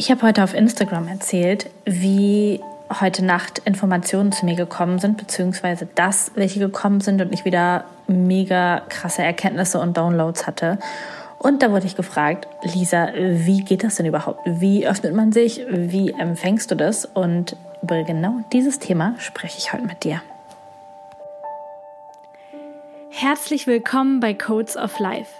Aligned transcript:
Ich 0.00 0.10
habe 0.10 0.22
heute 0.22 0.42
auf 0.42 0.54
Instagram 0.54 1.08
erzählt, 1.08 1.68
wie 1.84 2.62
heute 3.02 3.22
Nacht 3.22 3.58
Informationen 3.66 4.32
zu 4.32 4.46
mir 4.46 4.56
gekommen 4.56 4.98
sind, 4.98 5.18
beziehungsweise 5.18 5.86
dass 5.94 6.32
welche 6.36 6.58
gekommen 6.58 7.02
sind 7.02 7.20
und 7.20 7.34
ich 7.34 7.44
wieder 7.44 7.84
mega 8.08 8.80
krasse 8.88 9.22
Erkenntnisse 9.22 9.78
und 9.78 9.98
Downloads 9.98 10.46
hatte. 10.46 10.78
Und 11.38 11.60
da 11.60 11.70
wurde 11.70 11.84
ich 11.84 11.96
gefragt, 11.96 12.48
Lisa, 12.62 13.10
wie 13.14 13.62
geht 13.62 13.84
das 13.84 13.96
denn 13.96 14.06
überhaupt? 14.06 14.40
Wie 14.46 14.88
öffnet 14.88 15.14
man 15.14 15.32
sich? 15.32 15.66
Wie 15.68 16.12
empfängst 16.12 16.70
du 16.70 16.76
das? 16.76 17.04
Und 17.04 17.54
über 17.82 18.02
genau 18.02 18.36
dieses 18.54 18.78
Thema 18.78 19.16
spreche 19.18 19.58
ich 19.58 19.74
heute 19.74 19.84
mit 19.84 20.02
dir. 20.02 20.22
Herzlich 23.10 23.66
willkommen 23.66 24.20
bei 24.20 24.32
Codes 24.32 24.78
of 24.78 24.98
Life. 24.98 25.39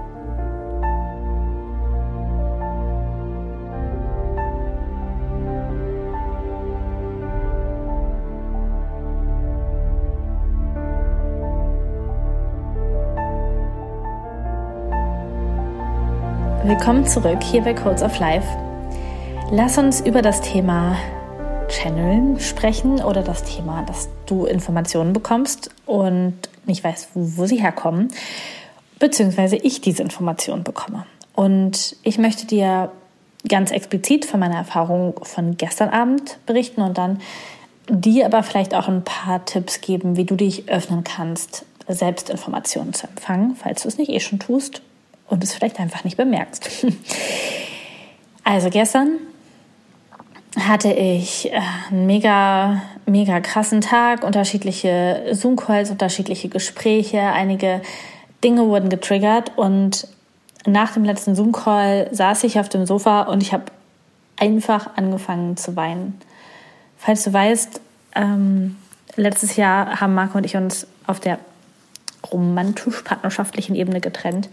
Willkommen 16.71 17.05
zurück 17.05 17.43
hier 17.43 17.63
bei 17.63 17.73
Codes 17.73 18.01
of 18.01 18.17
Life. 18.19 18.47
Lass 19.51 19.77
uns 19.77 19.99
über 19.99 20.21
das 20.21 20.39
Thema 20.39 20.95
Channeln 21.67 22.39
sprechen 22.39 23.03
oder 23.03 23.23
das 23.23 23.43
Thema, 23.43 23.83
dass 23.83 24.07
du 24.25 24.45
Informationen 24.45 25.11
bekommst 25.11 25.69
und 25.85 26.35
nicht 26.65 26.81
weißt, 26.81 27.09
wo, 27.13 27.41
wo 27.41 27.45
sie 27.45 27.61
herkommen, 27.61 28.07
beziehungsweise 28.99 29.57
ich 29.57 29.81
diese 29.81 30.01
Informationen 30.01 30.63
bekomme. 30.63 31.05
Und 31.35 31.97
ich 32.03 32.17
möchte 32.17 32.47
dir 32.47 32.89
ganz 33.49 33.71
explizit 33.71 34.23
von 34.23 34.39
meiner 34.39 34.55
Erfahrung 34.55 35.19
von 35.23 35.57
gestern 35.57 35.89
Abend 35.89 36.37
berichten 36.45 36.83
und 36.83 36.97
dann 36.97 37.19
dir 37.89 38.25
aber 38.25 38.43
vielleicht 38.43 38.75
auch 38.75 38.87
ein 38.87 39.03
paar 39.03 39.43
Tipps 39.43 39.81
geben, 39.81 40.15
wie 40.15 40.23
du 40.23 40.37
dich 40.37 40.69
öffnen 40.69 41.03
kannst, 41.03 41.65
selbst 41.89 42.29
Informationen 42.29 42.93
zu 42.93 43.07
empfangen, 43.07 43.57
falls 43.57 43.81
du 43.81 43.89
es 43.89 43.97
nicht 43.97 44.09
eh 44.09 44.21
schon 44.21 44.39
tust 44.39 44.81
und 45.31 45.43
es 45.43 45.53
vielleicht 45.53 45.79
einfach 45.79 46.03
nicht 46.03 46.17
bemerkst. 46.17 46.69
Also 48.43 48.71
gestern 48.71 49.19
hatte 50.59 50.91
ich 50.91 51.53
äh, 51.53 51.61
einen 51.91 52.07
mega, 52.07 52.81
mega 53.05 53.39
krassen 53.39 53.81
Tag, 53.81 54.23
unterschiedliche 54.23 55.27
Zoom-Calls, 55.31 55.91
unterschiedliche 55.91 56.49
Gespräche, 56.49 57.21
einige 57.21 57.83
Dinge 58.43 58.65
wurden 58.65 58.89
getriggert 58.89 59.51
und 59.57 60.07
nach 60.65 60.93
dem 60.93 61.03
letzten 61.03 61.35
Zoom-Call 61.35 62.09
saß 62.11 62.43
ich 62.45 62.59
auf 62.59 62.67
dem 62.67 62.87
Sofa 62.87 63.21
und 63.21 63.43
ich 63.43 63.53
habe 63.53 63.65
einfach 64.37 64.97
angefangen 64.97 65.55
zu 65.55 65.75
weinen. 65.75 66.19
Falls 66.97 67.23
du 67.23 67.31
weißt, 67.31 67.79
ähm, 68.15 68.75
letztes 69.15 69.55
Jahr 69.55 70.01
haben 70.01 70.15
Marco 70.15 70.39
und 70.39 70.45
ich 70.45 70.57
uns 70.57 70.87
auf 71.05 71.19
der 71.19 71.37
romantisch-partnerschaftlichen 72.31 73.75
Ebene 73.75 74.01
getrennt. 74.01 74.49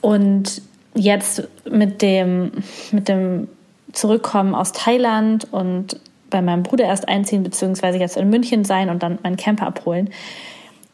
Und 0.00 0.62
jetzt 0.94 1.48
mit 1.68 2.02
dem, 2.02 2.52
mit 2.92 3.08
dem 3.08 3.48
Zurückkommen 3.92 4.54
aus 4.54 4.72
Thailand 4.72 5.46
und 5.50 5.98
bei 6.30 6.42
meinem 6.42 6.62
Bruder 6.62 6.84
erst 6.84 7.08
einziehen, 7.08 7.42
beziehungsweise 7.42 7.98
jetzt 7.98 8.16
in 8.16 8.28
München 8.28 8.64
sein 8.64 8.90
und 8.90 9.02
dann 9.02 9.18
meinen 9.22 9.36
Camper 9.36 9.66
abholen, 9.66 10.10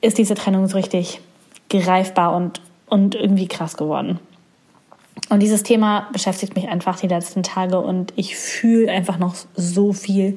ist 0.00 0.19
diese 0.19 0.34
Trennung 0.34 0.69
so 0.69 0.76
richtig 0.76 1.20
greifbar 1.70 2.37
und, 2.37 2.60
und 2.88 3.15
irgendwie 3.15 3.48
krass 3.48 3.76
geworden. 3.76 4.20
Und 5.31 5.41
dieses 5.41 5.62
Thema 5.62 6.09
beschäftigt 6.12 6.54
mich 6.54 6.69
einfach 6.69 7.00
die 7.00 7.09
letzten 7.09 7.42
Tage 7.42 7.81
und 7.81 8.12
ich 8.16 8.36
fühle 8.36 8.91
einfach 8.91 9.19
noch 9.19 9.34
so 9.56 9.92
viel 9.92 10.36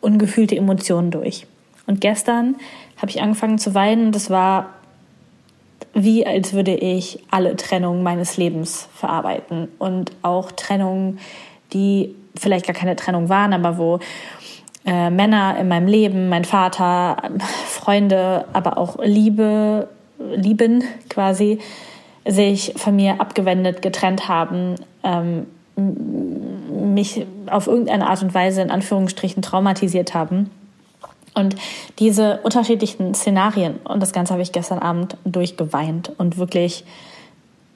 ungefühlte 0.00 0.56
Emotionen 0.56 1.10
durch. 1.10 1.46
Und 1.86 2.00
gestern 2.00 2.56
habe 2.96 3.10
ich 3.10 3.20
angefangen 3.20 3.58
zu 3.58 3.74
weinen. 3.74 4.12
Das 4.12 4.30
war 4.30 4.74
wie 5.94 6.26
als 6.26 6.52
würde 6.52 6.74
ich 6.74 7.18
alle 7.30 7.56
Trennungen 7.56 8.02
meines 8.02 8.36
Lebens 8.36 8.88
verarbeiten 8.94 9.68
und 9.78 10.12
auch 10.22 10.52
Trennungen, 10.52 11.18
die 11.72 12.14
vielleicht 12.36 12.66
gar 12.66 12.74
keine 12.74 12.96
Trennung 12.96 13.28
waren, 13.28 13.52
aber 13.52 13.76
wo 13.78 13.98
äh, 14.86 15.10
Männer 15.10 15.56
in 15.58 15.68
meinem 15.68 15.88
Leben, 15.88 16.28
mein 16.28 16.44
Vater, 16.44 17.16
Freunde, 17.66 18.46
aber 18.52 18.78
auch 18.78 18.98
Liebe, 19.02 19.88
Lieben 20.18 20.84
quasi, 21.08 21.58
sich 22.26 22.74
von 22.76 22.96
mir 22.96 23.20
abgewendet, 23.20 23.82
getrennt 23.82 24.28
haben, 24.28 24.76
ähm, 25.02 25.46
mich 25.76 27.26
auf 27.50 27.66
irgendeine 27.66 28.08
Art 28.08 28.22
und 28.22 28.34
Weise 28.34 28.60
in 28.60 28.70
Anführungsstrichen 28.70 29.42
traumatisiert 29.42 30.14
haben. 30.14 30.50
Und 31.34 31.54
diese 31.98 32.40
unterschiedlichen 32.42 33.14
Szenarien, 33.14 33.76
und 33.84 34.02
das 34.02 34.12
Ganze 34.12 34.32
habe 34.32 34.42
ich 34.42 34.52
gestern 34.52 34.78
Abend 34.78 35.16
durchgeweint 35.24 36.12
und 36.18 36.38
wirklich 36.38 36.84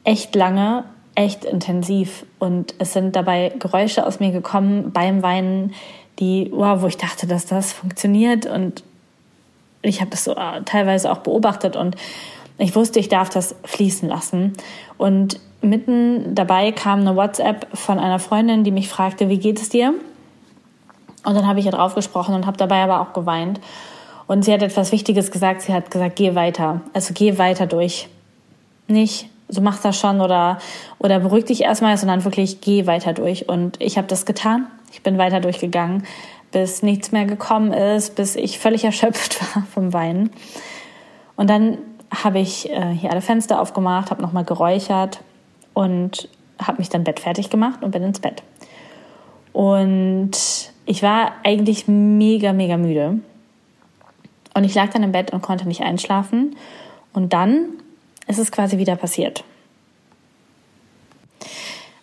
echt 0.03 0.34
lange, 0.34 0.84
echt 1.15 1.44
intensiv. 1.44 2.26
Und 2.38 2.75
es 2.78 2.93
sind 2.93 3.16
dabei 3.16 3.53
Geräusche 3.59 4.06
aus 4.06 4.20
mir 4.20 4.32
gekommen 4.32 4.91
beim 4.93 5.22
Weinen, 5.22 5.72
die, 6.19 6.50
wow, 6.53 6.82
wo 6.82 6.87
ich 6.87 6.97
dachte, 6.97 7.26
dass 7.26 7.47
das 7.47 7.72
funktioniert. 7.72 8.47
Und 8.47 8.82
ich 9.82 10.00
habe 10.00 10.10
das 10.10 10.25
so 10.25 10.32
äh, 10.32 10.62
teilweise 10.64 11.10
auch 11.10 11.19
beobachtet 11.19 11.76
und 11.76 11.97
ich 12.56 12.76
wusste, 12.76 13.00
ich 13.00 13.09
darf 13.09 13.31
das 13.31 13.54
fließen 13.64 14.09
lassen. 14.09 14.53
Und 14.97 15.41
mitten 15.60 16.34
dabei 16.34 16.70
kam 16.72 17.00
eine 17.00 17.16
WhatsApp 17.16 17.66
von 17.76 17.98
einer 17.98 18.19
Freundin, 18.19 18.62
die 18.62 18.70
mich 18.70 18.88
fragte, 18.88 19.28
wie 19.28 19.38
geht 19.38 19.60
es 19.60 19.70
dir? 19.70 19.94
Und 21.24 21.34
dann 21.34 21.46
habe 21.46 21.58
ich 21.58 21.66
ihr 21.66 21.72
drauf 21.72 21.94
gesprochen 21.94 22.34
und 22.34 22.46
habe 22.46 22.56
dabei 22.56 22.82
aber 22.82 23.00
auch 23.00 23.12
geweint. 23.12 23.60
Und 24.26 24.44
sie 24.44 24.52
hat 24.52 24.62
etwas 24.62 24.92
Wichtiges 24.92 25.30
gesagt. 25.30 25.62
Sie 25.62 25.72
hat 25.74 25.90
gesagt, 25.90 26.16
geh 26.16 26.34
weiter. 26.34 26.80
Also 26.92 27.12
geh 27.14 27.38
weiter 27.38 27.66
durch. 27.66 28.08
Nicht, 28.86 29.28
so 29.48 29.60
machst 29.60 29.84
das 29.84 29.98
schon 29.98 30.20
oder, 30.20 30.58
oder 30.98 31.20
beruhig 31.20 31.46
dich 31.46 31.62
erstmal, 31.62 31.96
sondern 31.96 32.24
wirklich 32.24 32.60
geh 32.60 32.86
weiter 32.86 33.12
durch. 33.12 33.48
Und 33.48 33.80
ich 33.80 33.96
habe 33.96 34.06
das 34.06 34.26
getan. 34.26 34.66
Ich 34.92 35.02
bin 35.02 35.18
weiter 35.18 35.40
durchgegangen, 35.40 36.04
bis 36.52 36.82
nichts 36.82 37.12
mehr 37.12 37.24
gekommen 37.24 37.72
ist, 37.72 38.14
bis 38.14 38.36
ich 38.36 38.58
völlig 38.58 38.84
erschöpft 38.84 39.40
war 39.40 39.64
vom 39.72 39.92
Weinen. 39.92 40.30
Und 41.36 41.50
dann 41.50 41.78
habe 42.22 42.38
ich 42.38 42.70
äh, 42.70 42.92
hier 42.92 43.10
alle 43.10 43.22
Fenster 43.22 43.60
aufgemacht, 43.60 44.10
habe 44.10 44.22
nochmal 44.22 44.44
geräuchert 44.44 45.20
und 45.72 46.28
habe 46.62 46.78
mich 46.78 46.88
dann 46.88 47.04
Bett 47.04 47.18
fertig 47.20 47.50
gemacht 47.50 47.82
und 47.82 47.90
bin 47.90 48.02
ins 48.02 48.20
Bett. 48.20 48.42
Und 49.52 50.32
ich 50.86 51.02
war 51.02 51.32
eigentlich 51.44 51.88
mega, 51.88 52.52
mega 52.52 52.76
müde. 52.76 53.20
Und 54.54 54.64
ich 54.64 54.74
lag 54.74 54.90
dann 54.90 55.02
im 55.02 55.12
Bett 55.12 55.32
und 55.32 55.42
konnte 55.42 55.66
nicht 55.66 55.82
einschlafen. 55.82 56.56
Und 57.12 57.32
dann 57.32 57.66
ist 58.26 58.38
es 58.38 58.52
quasi 58.52 58.78
wieder 58.78 58.96
passiert. 58.96 59.44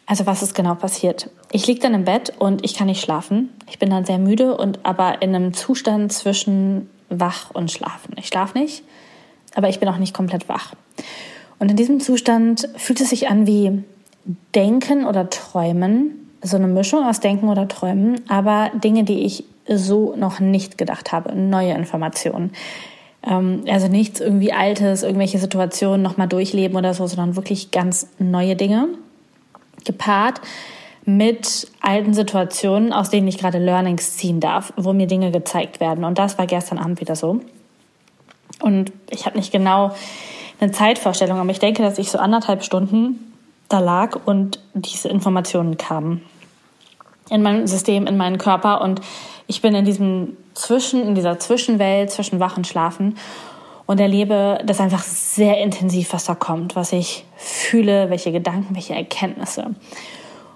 Also 0.05 0.25
was 0.25 0.43
ist 0.43 0.55
genau 0.55 0.75
passiert? 0.75 1.29
Ich 1.51 1.67
lieg 1.67 1.79
dann 1.79 1.93
im 1.93 2.03
Bett 2.03 2.33
und 2.37 2.65
ich 2.65 2.73
kann 2.73 2.87
nicht 2.87 3.01
schlafen. 3.01 3.49
Ich 3.69 3.79
bin 3.79 3.89
dann 3.89 4.03
sehr 4.03 4.17
müde 4.17 4.57
und 4.57 4.85
aber 4.85 5.21
in 5.21 5.33
einem 5.33 5.53
Zustand 5.53 6.11
zwischen 6.11 6.89
wach 7.09 7.51
und 7.51 7.71
schlafen. 7.71 8.15
Ich 8.17 8.27
schlafe 8.27 8.57
nicht, 8.57 8.83
aber 9.55 9.69
ich 9.69 9.79
bin 9.79 9.87
auch 9.87 9.97
nicht 9.97 10.13
komplett 10.13 10.49
wach. 10.49 10.73
Und 11.59 11.71
in 11.71 11.77
diesem 11.77 12.01
Zustand 12.01 12.67
fühlt 12.75 12.99
es 12.99 13.09
sich 13.09 13.29
an 13.29 13.47
wie 13.47 13.83
Denken 14.53 15.05
oder 15.05 15.29
Träumen 15.29 16.20
so 16.41 16.57
eine 16.57 16.67
Mischung 16.67 17.05
aus 17.05 17.19
Denken 17.19 17.49
oder 17.49 17.67
Träumen, 17.67 18.21
aber 18.27 18.71
Dinge, 18.73 19.03
die 19.03 19.25
ich 19.25 19.43
so 19.67 20.15
noch 20.15 20.39
nicht 20.39 20.77
gedacht 20.77 21.11
habe, 21.11 21.35
neue 21.35 21.73
Informationen. 21.73 22.51
Ähm, 23.27 23.63
also 23.69 23.87
nichts 23.87 24.19
irgendwie 24.19 24.53
Altes, 24.53 25.03
irgendwelche 25.03 25.37
Situationen 25.37 26.01
nochmal 26.01 26.27
durchleben 26.27 26.77
oder 26.77 26.93
so, 26.93 27.05
sondern 27.07 27.35
wirklich 27.35 27.71
ganz 27.71 28.07
neue 28.17 28.55
Dinge. 28.55 28.87
Gepaart 29.85 30.41
mit 31.05 31.67
alten 31.81 32.13
Situationen, 32.13 32.93
aus 32.93 33.09
denen 33.09 33.27
ich 33.27 33.39
gerade 33.39 33.57
Learnings 33.57 34.17
ziehen 34.17 34.39
darf, 34.39 34.71
wo 34.77 34.93
mir 34.93 35.07
Dinge 35.07 35.31
gezeigt 35.31 35.79
werden. 35.79 36.03
Und 36.03 36.19
das 36.19 36.37
war 36.37 36.45
gestern 36.45 36.77
Abend 36.77 37.01
wieder 37.01 37.15
so. 37.15 37.41
Und 38.61 38.91
ich 39.09 39.25
habe 39.25 39.37
nicht 39.37 39.51
genau 39.51 39.91
eine 40.59 40.71
Zeitvorstellung, 40.71 41.39
aber 41.39 41.49
ich 41.49 41.59
denke, 41.59 41.81
dass 41.81 41.97
ich 41.97 42.11
so 42.11 42.19
anderthalb 42.19 42.63
Stunden 42.63 43.30
da 43.71 43.79
lag 43.79 44.19
und 44.25 44.59
diese 44.73 45.09
Informationen 45.09 45.77
kamen. 45.77 46.21
in 47.29 47.41
mein 47.41 47.65
System, 47.65 48.07
in 48.07 48.17
meinen 48.17 48.37
Körper 48.37 48.81
und 48.81 48.99
ich 49.47 49.61
bin 49.61 49.73
in 49.73 49.85
diesem 49.85 50.37
Zwischen, 50.53 51.07
in 51.07 51.15
dieser 51.15 51.39
Zwischenwelt 51.39 52.11
zwischen 52.11 52.41
Wach 52.41 52.57
und 52.57 52.67
Schlafen 52.67 53.17
und 53.85 53.99
erlebe 53.99 54.59
das 54.65 54.81
einfach 54.81 55.03
sehr 55.03 55.57
intensiv, 55.59 56.11
was 56.11 56.25
da 56.25 56.35
kommt, 56.35 56.75
was 56.75 56.91
ich 56.91 57.25
fühle, 57.37 58.09
welche 58.09 58.31
Gedanken, 58.33 58.75
welche 58.75 58.95
Erkenntnisse. 58.95 59.75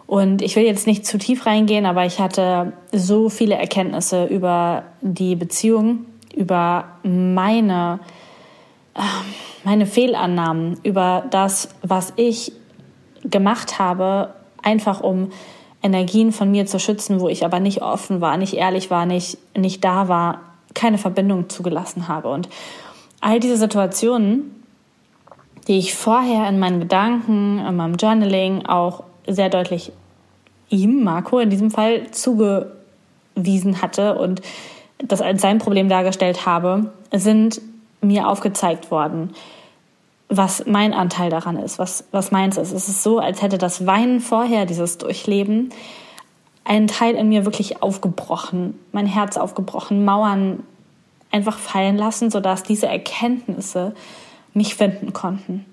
Und 0.08 0.42
ich 0.42 0.56
will 0.56 0.64
jetzt 0.64 0.86
nicht 0.86 1.06
zu 1.06 1.18
tief 1.18 1.46
reingehen, 1.46 1.86
aber 1.86 2.06
ich 2.06 2.20
hatte 2.20 2.74
so 2.92 3.30
viele 3.30 3.56
Erkenntnisse 3.56 4.26
über 4.26 4.84
die 5.02 5.36
Beziehung, 5.36 6.06
über 6.36 6.86
meine, 7.04 8.00
ähm, 8.96 9.04
meine 9.64 9.86
Fehlannahmen, 9.86 10.78
über 10.84 11.26
das, 11.32 11.70
was 11.82 12.14
ich 12.18 12.52
gemacht 13.30 13.80
habe, 13.80 14.34
einfach 14.62 15.02
um 15.02 15.32
Energien 15.82 16.32
von 16.32 16.50
mir 16.50 16.66
zu 16.66 16.80
schützen, 16.80 17.20
wo 17.20 17.30
ich 17.30 17.46
aber 17.46 17.60
nicht 17.60 17.82
offen 17.82 18.22
war, 18.22 18.38
nicht 18.38 18.56
ehrlich 18.56 18.90
war, 18.90 19.06
nicht, 19.06 19.38
nicht 19.56 19.84
da 19.84 20.08
war, 20.08 20.42
keine 20.74 20.98
Verbindung 20.98 21.50
zugelassen 21.50 22.08
habe. 22.08 22.30
Und 22.30 22.50
all 23.22 23.40
diese 23.40 23.58
Situationen, 23.58 24.64
die 25.68 25.78
ich 25.78 25.96
vorher 25.96 26.50
in 26.50 26.60
meinen 26.60 26.80
Gedanken, 26.80 27.60
in 27.60 27.76
meinem 27.76 27.96
Journaling 27.96 28.66
auch 28.66 29.04
sehr 29.28 29.50
deutlich 29.50 29.92
ihm, 30.70 31.04
Marco 31.04 31.40
in 31.40 31.50
diesem 31.50 31.72
Fall, 31.72 32.12
zugewiesen 32.12 33.82
hatte 33.82 34.16
und 34.18 34.42
das 34.98 35.22
als 35.22 35.42
sein 35.42 35.60
Problem 35.60 35.90
dargestellt 35.90 36.46
habe, 36.46 36.92
sind 37.12 37.62
mir 38.02 38.28
aufgezeigt 38.28 38.92
worden, 38.92 39.32
was 40.30 40.66
mein 40.66 40.94
Anteil 40.94 41.30
daran 41.30 41.58
ist, 41.58 41.78
was, 41.80 42.06
was 42.12 42.32
meins 42.32 42.58
ist. 42.58 42.72
Es 42.72 42.90
ist 42.90 43.04
so, 43.04 43.20
als 43.20 43.42
hätte 43.42 43.58
das 43.58 43.86
Weinen 43.86 44.20
vorher, 44.20 44.66
dieses 44.66 44.98
Durchleben, 44.98 45.70
einen 46.64 46.88
Teil 46.88 47.16
in 47.16 47.30
mir 47.30 47.46
wirklich 47.46 47.84
aufgebrochen, 47.84 48.80
mein 48.92 49.06
Herz 49.06 49.38
aufgebrochen, 49.38 50.04
Mauern 50.04 50.64
einfach 51.32 51.60
fallen 51.60 51.98
lassen, 51.98 52.32
sodass 52.32 52.64
diese 52.64 52.88
Erkenntnisse 52.88 53.94
mich 54.54 54.76
finden 54.76 55.14
konnten. 55.14 55.66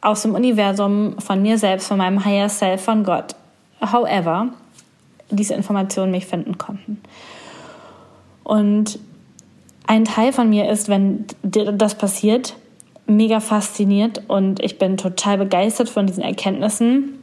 Aus 0.00 0.22
dem 0.22 0.34
Universum, 0.34 1.20
von 1.20 1.42
mir 1.42 1.58
selbst, 1.58 1.88
von 1.88 1.98
meinem 1.98 2.24
Higher 2.24 2.48
Self, 2.48 2.82
von 2.82 3.04
Gott. 3.04 3.36
However, 3.80 4.48
diese 5.30 5.54
Informationen 5.54 6.10
mich 6.10 6.26
finden 6.26 6.58
konnten. 6.58 7.00
Und 8.42 8.98
ein 9.86 10.04
Teil 10.04 10.32
von 10.32 10.48
mir 10.48 10.68
ist, 10.70 10.88
wenn 10.88 11.26
das 11.42 11.96
passiert, 11.96 12.56
mega 13.06 13.40
fasziniert 13.40 14.22
und 14.28 14.60
ich 14.60 14.78
bin 14.78 14.96
total 14.96 15.38
begeistert 15.38 15.88
von 15.88 16.06
diesen 16.06 16.22
Erkenntnissen 16.22 17.22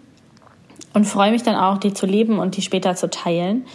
und 0.94 1.06
freue 1.06 1.32
mich 1.32 1.44
dann 1.44 1.56
auch, 1.56 1.78
die 1.78 1.94
zu 1.94 2.06
leben 2.06 2.40
und 2.40 2.56
die 2.58 2.62
später 2.62 2.96
zu 2.96 3.10
teilen. 3.10 3.66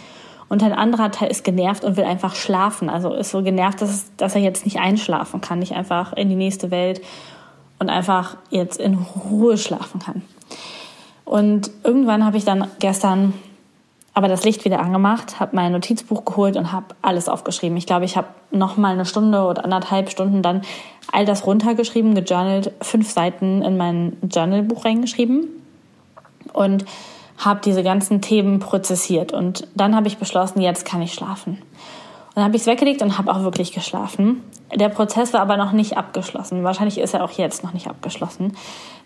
Und 0.47 0.63
ein 0.63 0.73
anderer 0.73 1.11
Teil 1.11 1.29
ist 1.29 1.43
genervt 1.43 1.83
und 1.83 1.95
will 1.95 2.05
einfach 2.05 2.33
schlafen. 2.33 2.89
Also 2.89 3.13
ist 3.13 3.29
so 3.29 3.43
genervt, 3.43 3.81
dass, 3.81 4.05
dass 4.17 4.33
er 4.33 4.41
jetzt 4.41 4.65
nicht 4.65 4.79
einschlafen 4.79 5.41
kann, 5.41 5.59
nicht 5.59 5.73
einfach 5.73 6.13
in 6.13 6.27
die 6.27 6.35
nächste 6.35 6.71
Welt 6.71 7.01
und 7.77 7.89
einfach 7.89 8.37
jetzt 8.49 8.79
in 8.79 8.95
Ruhe 8.95 9.57
schlafen 9.57 9.99
kann. 9.99 10.23
Und 11.23 11.69
irgendwann 11.83 12.25
habe 12.25 12.37
ich 12.37 12.45
dann 12.45 12.67
gestern 12.79 13.33
aber 14.19 14.27
das 14.27 14.43
Licht 14.43 14.65
wieder 14.65 14.81
angemacht, 14.81 15.39
habe 15.39 15.55
mein 15.55 15.71
Notizbuch 15.71 16.25
geholt 16.25 16.57
und 16.57 16.73
habe 16.73 16.87
alles 17.01 17.29
aufgeschrieben. 17.29 17.77
Ich 17.77 17.85
glaube, 17.85 18.03
ich 18.03 18.17
habe 18.17 18.27
noch 18.51 18.75
mal 18.75 18.91
eine 18.91 19.05
Stunde 19.05 19.43
oder 19.43 19.63
anderthalb 19.63 20.09
Stunden 20.09 20.41
dann 20.41 20.63
all 21.09 21.23
das 21.23 21.45
runtergeschrieben, 21.45 22.15
gejournalt, 22.15 22.73
fünf 22.81 23.09
Seiten 23.09 23.61
in 23.61 23.77
mein 23.77 24.17
Journalbuch 24.21 24.83
reingeschrieben 24.83 25.47
und 26.51 26.83
habe 27.37 27.61
diese 27.63 27.81
ganzen 27.81 28.19
Themen 28.19 28.59
prozessiert. 28.59 29.31
Und 29.31 29.69
dann 29.73 29.95
habe 29.95 30.09
ich 30.09 30.17
beschlossen, 30.17 30.59
jetzt 30.59 30.83
kann 30.83 31.01
ich 31.01 31.13
schlafen. 31.13 31.53
Und 31.53 32.35
dann 32.35 32.43
habe 32.43 32.57
ich 32.57 32.63
es 32.63 32.67
weggelegt 32.67 33.01
und 33.01 33.17
habe 33.17 33.33
auch 33.33 33.43
wirklich 33.43 33.71
geschlafen. 33.71 34.43
Der 34.75 34.89
Prozess 34.89 35.31
war 35.31 35.39
aber 35.39 35.55
noch 35.55 35.71
nicht 35.71 35.95
abgeschlossen. 35.95 36.65
Wahrscheinlich 36.65 36.97
ist 36.97 37.13
er 37.13 37.23
auch 37.23 37.31
jetzt 37.31 37.63
noch 37.63 37.71
nicht 37.71 37.87
abgeschlossen. 37.87 38.57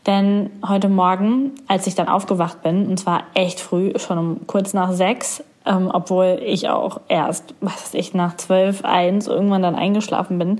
Denn 0.05 0.49
heute 0.67 0.89
Morgen, 0.89 1.51
als 1.67 1.87
ich 1.87 1.95
dann 1.95 2.09
aufgewacht 2.09 2.61
bin, 2.61 2.87
und 2.87 2.99
zwar 2.99 3.23
echt 3.33 3.59
früh, 3.59 3.93
schon 3.97 4.17
um 4.17 4.47
kurz 4.47 4.73
nach 4.73 4.91
sechs, 4.91 5.43
ähm, 5.65 5.89
obwohl 5.93 6.41
ich 6.43 6.67
auch 6.69 6.99
erst, 7.07 7.55
was 7.61 7.83
weiß 7.83 7.93
ich, 7.93 8.13
nach 8.13 8.35
zwölf, 8.35 8.83
eins 8.83 9.27
irgendwann 9.27 9.61
dann 9.61 9.75
eingeschlafen 9.75 10.37
bin, 10.39 10.59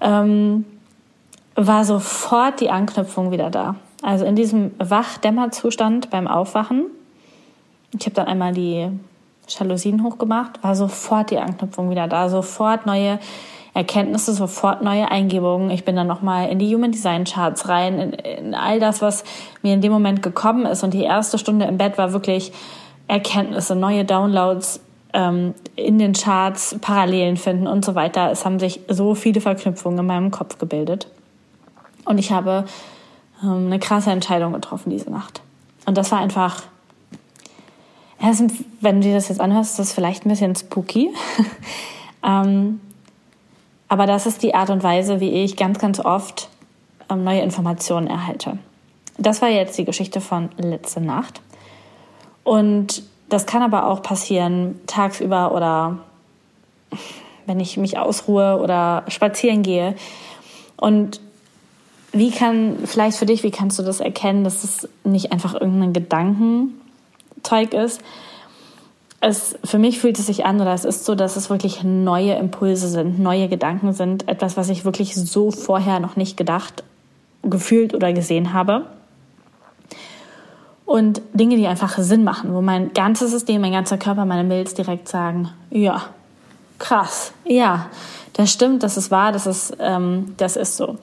ähm, 0.00 0.64
war 1.54 1.84
sofort 1.84 2.60
die 2.60 2.70
Anknüpfung 2.70 3.30
wieder 3.30 3.50
da. 3.50 3.76
Also 4.02 4.24
in 4.24 4.34
diesem 4.34 4.72
Wachdämmerzustand 4.78 6.10
beim 6.10 6.26
Aufwachen, 6.26 6.86
ich 7.96 8.04
habe 8.06 8.16
dann 8.16 8.26
einmal 8.26 8.52
die 8.52 8.88
Jalousien 9.46 10.02
hochgemacht, 10.02 10.62
war 10.64 10.74
sofort 10.74 11.30
die 11.30 11.38
Anknüpfung 11.38 11.90
wieder 11.90 12.08
da, 12.08 12.28
sofort 12.28 12.86
neue 12.86 13.20
Erkenntnisse, 13.74 14.34
sofort 14.34 14.82
neue 14.82 15.10
Eingebungen. 15.10 15.70
Ich 15.70 15.84
bin 15.84 15.96
dann 15.96 16.06
nochmal 16.06 16.50
in 16.50 16.58
die 16.58 16.74
Human 16.74 16.92
Design 16.92 17.24
Charts 17.24 17.68
rein, 17.68 17.98
in, 17.98 18.12
in 18.12 18.54
all 18.54 18.80
das, 18.80 19.00
was 19.00 19.24
mir 19.62 19.72
in 19.72 19.80
dem 19.80 19.92
Moment 19.92 20.22
gekommen 20.22 20.66
ist. 20.66 20.82
Und 20.82 20.92
die 20.92 21.04
erste 21.04 21.38
Stunde 21.38 21.64
im 21.64 21.78
Bett 21.78 21.96
war 21.96 22.12
wirklich 22.12 22.52
Erkenntnisse, 23.08 23.74
neue 23.74 24.04
Downloads 24.04 24.80
ähm, 25.14 25.54
in 25.74 25.98
den 25.98 26.12
Charts, 26.12 26.76
Parallelen 26.80 27.36
finden 27.36 27.66
und 27.66 27.84
so 27.84 27.94
weiter. 27.94 28.30
Es 28.30 28.44
haben 28.44 28.58
sich 28.58 28.80
so 28.88 29.14
viele 29.14 29.40
Verknüpfungen 29.40 29.98
in 29.98 30.06
meinem 30.06 30.30
Kopf 30.30 30.58
gebildet. 30.58 31.08
Und 32.04 32.18
ich 32.18 32.30
habe 32.30 32.66
ähm, 33.42 33.66
eine 33.66 33.78
krasse 33.78 34.10
Entscheidung 34.10 34.52
getroffen 34.52 34.90
diese 34.90 35.10
Nacht. 35.10 35.40
Und 35.86 35.96
das 35.96 36.12
war 36.12 36.18
einfach, 36.18 36.62
wenn 38.80 39.00
du 39.00 39.08
dir 39.08 39.14
das 39.14 39.28
jetzt 39.28 39.40
anhörst, 39.40 39.72
ist 39.72 39.78
das 39.78 39.92
vielleicht 39.92 40.26
ein 40.26 40.28
bisschen 40.28 40.54
spooky. 40.54 41.10
ähm, 42.22 42.80
aber 43.92 44.06
das 44.06 44.24
ist 44.24 44.42
die 44.42 44.54
Art 44.54 44.70
und 44.70 44.82
Weise, 44.82 45.20
wie 45.20 45.28
ich 45.44 45.54
ganz, 45.54 45.78
ganz 45.78 46.00
oft 46.00 46.48
ähm, 47.10 47.24
neue 47.24 47.42
Informationen 47.42 48.06
erhalte. 48.06 48.56
Das 49.18 49.42
war 49.42 49.50
jetzt 49.50 49.76
die 49.76 49.84
Geschichte 49.84 50.22
von 50.22 50.48
letzte 50.56 51.02
Nacht. 51.02 51.42
Und 52.42 53.02
das 53.28 53.44
kann 53.44 53.60
aber 53.60 53.86
auch 53.86 54.02
passieren 54.02 54.80
tagsüber 54.86 55.52
oder 55.52 55.98
wenn 57.44 57.60
ich 57.60 57.76
mich 57.76 57.98
ausruhe 57.98 58.58
oder 58.62 59.04
spazieren 59.08 59.62
gehe. 59.62 59.94
Und 60.78 61.20
wie 62.12 62.30
kann, 62.30 62.78
vielleicht 62.86 63.18
für 63.18 63.26
dich, 63.26 63.42
wie 63.42 63.50
kannst 63.50 63.78
du 63.78 63.82
das 63.82 64.00
erkennen, 64.00 64.42
dass 64.42 64.64
es 64.64 64.88
nicht 65.04 65.32
einfach 65.32 65.52
irgendein 65.52 65.92
Gedankenzeug 65.92 67.74
ist, 67.74 68.00
es, 69.22 69.56
für 69.62 69.78
mich 69.78 70.00
fühlt 70.00 70.18
es 70.18 70.26
sich 70.26 70.44
an 70.44 70.60
oder 70.60 70.74
es 70.74 70.84
ist 70.84 71.04
so, 71.04 71.14
dass 71.14 71.36
es 71.36 71.48
wirklich 71.48 71.84
neue 71.84 72.34
Impulse 72.34 72.88
sind, 72.88 73.20
neue 73.20 73.48
Gedanken 73.48 73.92
sind, 73.92 74.28
etwas, 74.28 74.56
was 74.56 74.68
ich 74.68 74.84
wirklich 74.84 75.14
so 75.14 75.52
vorher 75.52 76.00
noch 76.00 76.16
nicht 76.16 76.36
gedacht, 76.36 76.82
gefühlt 77.44 77.94
oder 77.94 78.12
gesehen 78.12 78.52
habe. 78.52 78.84
Und 80.84 81.22
Dinge, 81.32 81.56
die 81.56 81.68
einfach 81.68 81.96
Sinn 81.98 82.24
machen, 82.24 82.52
wo 82.52 82.62
mein 82.62 82.92
ganzes 82.94 83.30
System, 83.30 83.60
mein 83.60 83.70
ganzer 83.70 83.96
Körper, 83.96 84.24
meine 84.24 84.42
Milz 84.42 84.74
direkt 84.74 85.08
sagen, 85.08 85.50
ja, 85.70 86.02
krass, 86.80 87.32
ja, 87.44 87.86
das 88.32 88.50
stimmt, 88.50 88.82
das 88.82 88.96
ist 88.96 89.12
wahr, 89.12 89.30
das 89.30 89.46
ist, 89.46 89.76
ähm, 89.78 90.34
das 90.36 90.56
ist 90.56 90.76
so. 90.76 90.98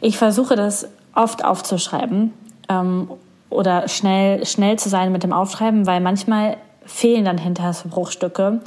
Ich 0.00 0.16
versuche 0.16 0.54
das 0.54 0.86
oft 1.12 1.44
aufzuschreiben 1.44 2.32
ähm, 2.68 3.10
oder 3.50 3.88
schnell, 3.88 4.46
schnell 4.46 4.78
zu 4.78 4.88
sein 4.88 5.10
mit 5.10 5.24
dem 5.24 5.32
Aufschreiben, 5.32 5.88
weil 5.88 6.00
manchmal 6.00 6.56
fehlen 6.88 7.24
dann 7.24 7.38
hinterher 7.38 7.74
so 7.74 7.88
Bruchstücke. 7.88 8.60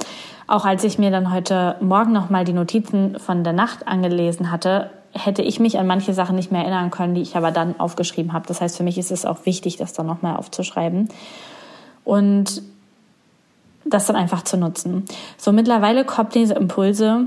Auch 0.46 0.64
als 0.64 0.84
ich 0.84 0.98
mir 0.98 1.10
dann 1.10 1.32
heute 1.32 1.76
Morgen 1.80 2.12
nochmal 2.12 2.44
die 2.44 2.52
Notizen 2.52 3.18
von 3.18 3.44
der 3.44 3.52
Nacht 3.52 3.86
angelesen 3.86 4.50
hatte, 4.50 4.90
hätte 5.12 5.42
ich 5.42 5.60
mich 5.60 5.78
an 5.78 5.86
manche 5.86 6.14
Sachen 6.14 6.36
nicht 6.36 6.52
mehr 6.52 6.62
erinnern 6.62 6.90
können, 6.90 7.14
die 7.14 7.20
ich 7.20 7.36
aber 7.36 7.50
dann 7.50 7.78
aufgeschrieben 7.78 8.32
habe. 8.32 8.46
Das 8.46 8.60
heißt, 8.60 8.76
für 8.76 8.82
mich 8.82 8.96
ist 8.96 9.10
es 9.10 9.26
auch 9.26 9.44
wichtig, 9.44 9.76
das 9.76 9.92
dann 9.92 10.06
nochmal 10.06 10.36
aufzuschreiben 10.36 11.08
und 12.04 12.62
das 13.84 14.06
dann 14.06 14.16
einfach 14.16 14.42
zu 14.42 14.56
nutzen. 14.56 15.04
So 15.36 15.52
mittlerweile 15.52 16.04
kommen 16.04 16.30
diese 16.32 16.54
Impulse 16.54 17.26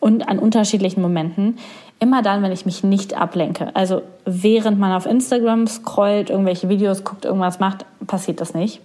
und 0.00 0.28
an 0.28 0.38
unterschiedlichen 0.38 1.02
Momenten 1.02 1.58
immer 1.98 2.22
dann, 2.22 2.42
wenn 2.42 2.52
ich 2.52 2.64
mich 2.64 2.84
nicht 2.84 3.14
ablenke. 3.14 3.74
Also 3.74 4.02
während 4.24 4.78
man 4.78 4.92
auf 4.92 5.04
Instagram 5.04 5.66
scrollt, 5.66 6.30
irgendwelche 6.30 6.68
Videos 6.68 7.02
guckt, 7.02 7.24
irgendwas 7.24 7.58
macht, 7.58 7.84
passiert 8.06 8.40
das 8.40 8.54
nicht 8.54 8.80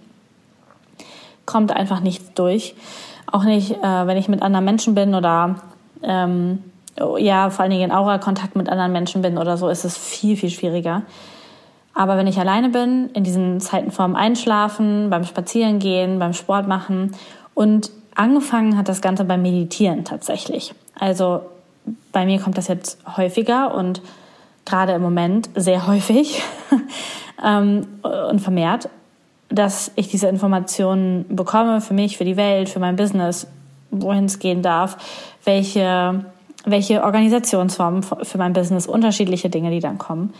kommt 1.46 1.72
einfach 1.72 2.00
nichts 2.00 2.32
durch. 2.34 2.74
Auch 3.30 3.44
nicht, 3.44 3.72
äh, 3.72 4.06
wenn 4.06 4.16
ich 4.16 4.28
mit 4.28 4.42
anderen 4.42 4.64
Menschen 4.64 4.94
bin 4.94 5.14
oder 5.14 5.56
ähm, 6.02 6.62
ja, 7.18 7.50
vor 7.50 7.62
allen 7.62 7.70
Dingen 7.70 7.90
in 7.90 7.92
Aura-Kontakt 7.92 8.56
mit 8.56 8.68
anderen 8.68 8.92
Menschen 8.92 9.22
bin 9.22 9.38
oder 9.38 9.56
so, 9.56 9.68
ist 9.68 9.84
es 9.84 9.96
viel, 9.96 10.36
viel 10.36 10.50
schwieriger. 10.50 11.02
Aber 11.94 12.16
wenn 12.16 12.26
ich 12.26 12.38
alleine 12.38 12.68
bin, 12.68 13.10
in 13.14 13.24
diesen 13.24 13.60
Zeiten 13.60 13.90
vorm 13.90 14.16
Einschlafen, 14.16 15.10
beim 15.10 15.24
Spazierengehen, 15.24 16.18
beim 16.18 16.32
Sport 16.32 16.66
machen 16.66 17.12
und 17.54 17.90
angefangen 18.14 18.76
hat 18.76 18.88
das 18.88 19.00
Ganze 19.00 19.24
beim 19.24 19.42
Meditieren 19.42 20.04
tatsächlich. 20.04 20.74
Also 20.98 21.42
bei 22.12 22.26
mir 22.26 22.40
kommt 22.40 22.58
das 22.58 22.68
jetzt 22.68 22.98
häufiger 23.16 23.74
und 23.74 24.02
gerade 24.64 24.92
im 24.92 25.02
Moment 25.02 25.50
sehr 25.54 25.86
häufig 25.86 26.42
ähm, 27.44 27.86
und 28.02 28.40
vermehrt 28.40 28.88
dass 29.54 29.92
ich 29.94 30.08
diese 30.08 30.28
Informationen 30.28 31.24
bekomme 31.28 31.80
für 31.80 31.94
mich, 31.94 32.16
für 32.16 32.24
die 32.24 32.36
Welt, 32.36 32.68
für 32.68 32.80
mein 32.80 32.96
Business, 32.96 33.46
wohin 33.90 34.24
es 34.24 34.38
gehen 34.38 34.62
darf, 34.62 34.96
welche, 35.44 36.24
welche 36.64 37.02
Organisationsformen 37.04 38.02
für 38.02 38.38
mein 38.38 38.52
Business, 38.52 38.86
unterschiedliche 38.86 39.50
Dinge, 39.50 39.70
die 39.70 39.80
dann 39.80 39.98
kommen. 39.98 40.34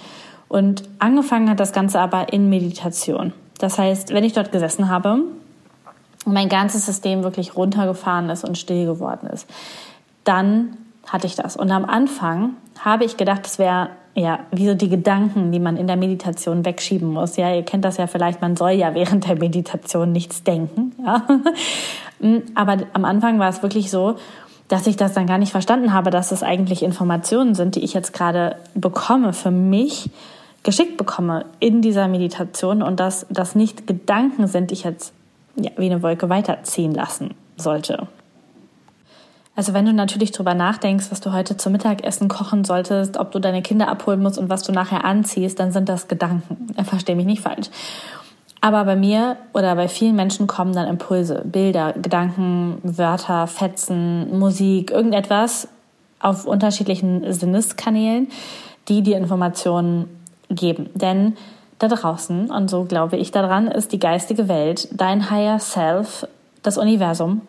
Und 0.48 0.82
angefangen 0.98 1.48
hat 1.48 1.60
das 1.60 1.72
Ganze 1.72 2.00
aber 2.00 2.32
in 2.32 2.48
Meditation. 2.48 3.32
Das 3.58 3.78
heißt, 3.78 4.12
wenn 4.12 4.24
ich 4.24 4.32
dort 4.32 4.52
gesessen 4.52 4.88
habe 4.88 5.20
und 6.24 6.32
mein 6.32 6.48
ganzes 6.48 6.86
System 6.86 7.22
wirklich 7.22 7.56
runtergefahren 7.56 8.28
ist 8.30 8.44
und 8.44 8.58
still 8.58 8.86
geworden 8.86 9.28
ist, 9.28 9.48
dann 10.24 10.76
hatte 11.08 11.26
ich 11.26 11.34
das. 11.34 11.56
Und 11.56 11.70
am 11.70 11.84
Anfang 11.84 12.56
habe 12.80 13.04
ich 13.04 13.16
gedacht, 13.16 13.44
das 13.44 13.58
wäre 13.58 13.90
ja 14.14 14.40
wie 14.52 14.66
so 14.68 14.74
die 14.74 14.88
Gedanken, 14.88 15.52
die 15.52 15.58
man 15.58 15.76
in 15.76 15.86
der 15.86 15.96
Meditation 15.96 16.64
wegschieben 16.64 17.08
muss. 17.08 17.36
Ja, 17.36 17.54
ihr 17.54 17.64
kennt 17.64 17.84
das 17.84 17.96
ja 17.96 18.06
vielleicht, 18.06 18.40
man 18.40 18.56
soll 18.56 18.72
ja 18.72 18.94
während 18.94 19.28
der 19.28 19.36
Meditation 19.36 20.12
nichts 20.12 20.42
denken. 20.42 20.92
Ja? 21.04 21.22
Aber 22.54 22.78
am 22.92 23.04
Anfang 23.04 23.38
war 23.38 23.48
es 23.48 23.62
wirklich 23.62 23.90
so, 23.90 24.16
dass 24.68 24.86
ich 24.86 24.96
das 24.96 25.12
dann 25.12 25.26
gar 25.26 25.38
nicht 25.38 25.52
verstanden 25.52 25.92
habe, 25.92 26.10
dass 26.10 26.30
das 26.30 26.42
eigentlich 26.42 26.82
Informationen 26.82 27.54
sind, 27.54 27.74
die 27.74 27.84
ich 27.84 27.92
jetzt 27.92 28.12
gerade 28.12 28.56
bekomme 28.74 29.32
für 29.32 29.50
mich 29.50 30.10
geschickt 30.62 30.96
bekomme 30.96 31.44
in 31.60 31.82
dieser 31.82 32.08
Meditation 32.08 32.82
und 32.82 32.98
dass 32.98 33.26
das 33.28 33.54
nicht 33.54 33.86
Gedanken 33.86 34.46
sind, 34.46 34.70
die 34.70 34.74
ich 34.74 34.84
jetzt 34.84 35.12
ja, 35.56 35.70
wie 35.76 35.90
eine 35.90 36.02
Wolke 36.02 36.30
weiterziehen 36.30 36.94
lassen 36.94 37.34
sollte. 37.56 38.08
Also 39.56 39.72
wenn 39.72 39.84
du 39.84 39.92
natürlich 39.92 40.32
drüber 40.32 40.54
nachdenkst, 40.54 41.06
was 41.10 41.20
du 41.20 41.32
heute 41.32 41.56
zum 41.56 41.72
Mittagessen 41.72 42.28
kochen 42.28 42.64
solltest, 42.64 43.16
ob 43.18 43.30
du 43.30 43.38
deine 43.38 43.62
Kinder 43.62 43.88
abholen 43.88 44.20
musst 44.20 44.38
und 44.38 44.48
was 44.48 44.64
du 44.64 44.72
nachher 44.72 45.04
anziehst, 45.04 45.60
dann 45.60 45.70
sind 45.70 45.88
das 45.88 46.08
Gedanken. 46.08 46.74
Versteh 46.84 47.14
mich 47.14 47.26
nicht 47.26 47.42
falsch. 47.42 47.68
Aber 48.60 48.84
bei 48.84 48.96
mir 48.96 49.36
oder 49.52 49.76
bei 49.76 49.88
vielen 49.88 50.16
Menschen 50.16 50.46
kommen 50.46 50.72
dann 50.72 50.88
Impulse, 50.88 51.42
Bilder, 51.44 51.92
Gedanken, 51.92 52.78
Wörter, 52.82 53.46
Fetzen, 53.46 54.38
Musik, 54.38 54.90
irgendetwas 54.90 55.68
auf 56.18 56.46
unterschiedlichen 56.46 57.30
Sinneskanälen, 57.30 58.28
die 58.88 59.02
dir 59.02 59.18
Informationen 59.18 60.08
geben. 60.48 60.88
Denn 60.94 61.36
da 61.78 61.88
draußen, 61.88 62.50
und 62.50 62.70
so 62.70 62.84
glaube 62.84 63.18
ich 63.18 63.30
daran, 63.30 63.68
ist 63.68 63.92
die 63.92 63.98
geistige 63.98 64.48
Welt, 64.48 64.88
dein 64.92 65.30
Higher 65.30 65.58
Self, 65.58 66.26
das 66.62 66.78
Universum, 66.78 67.42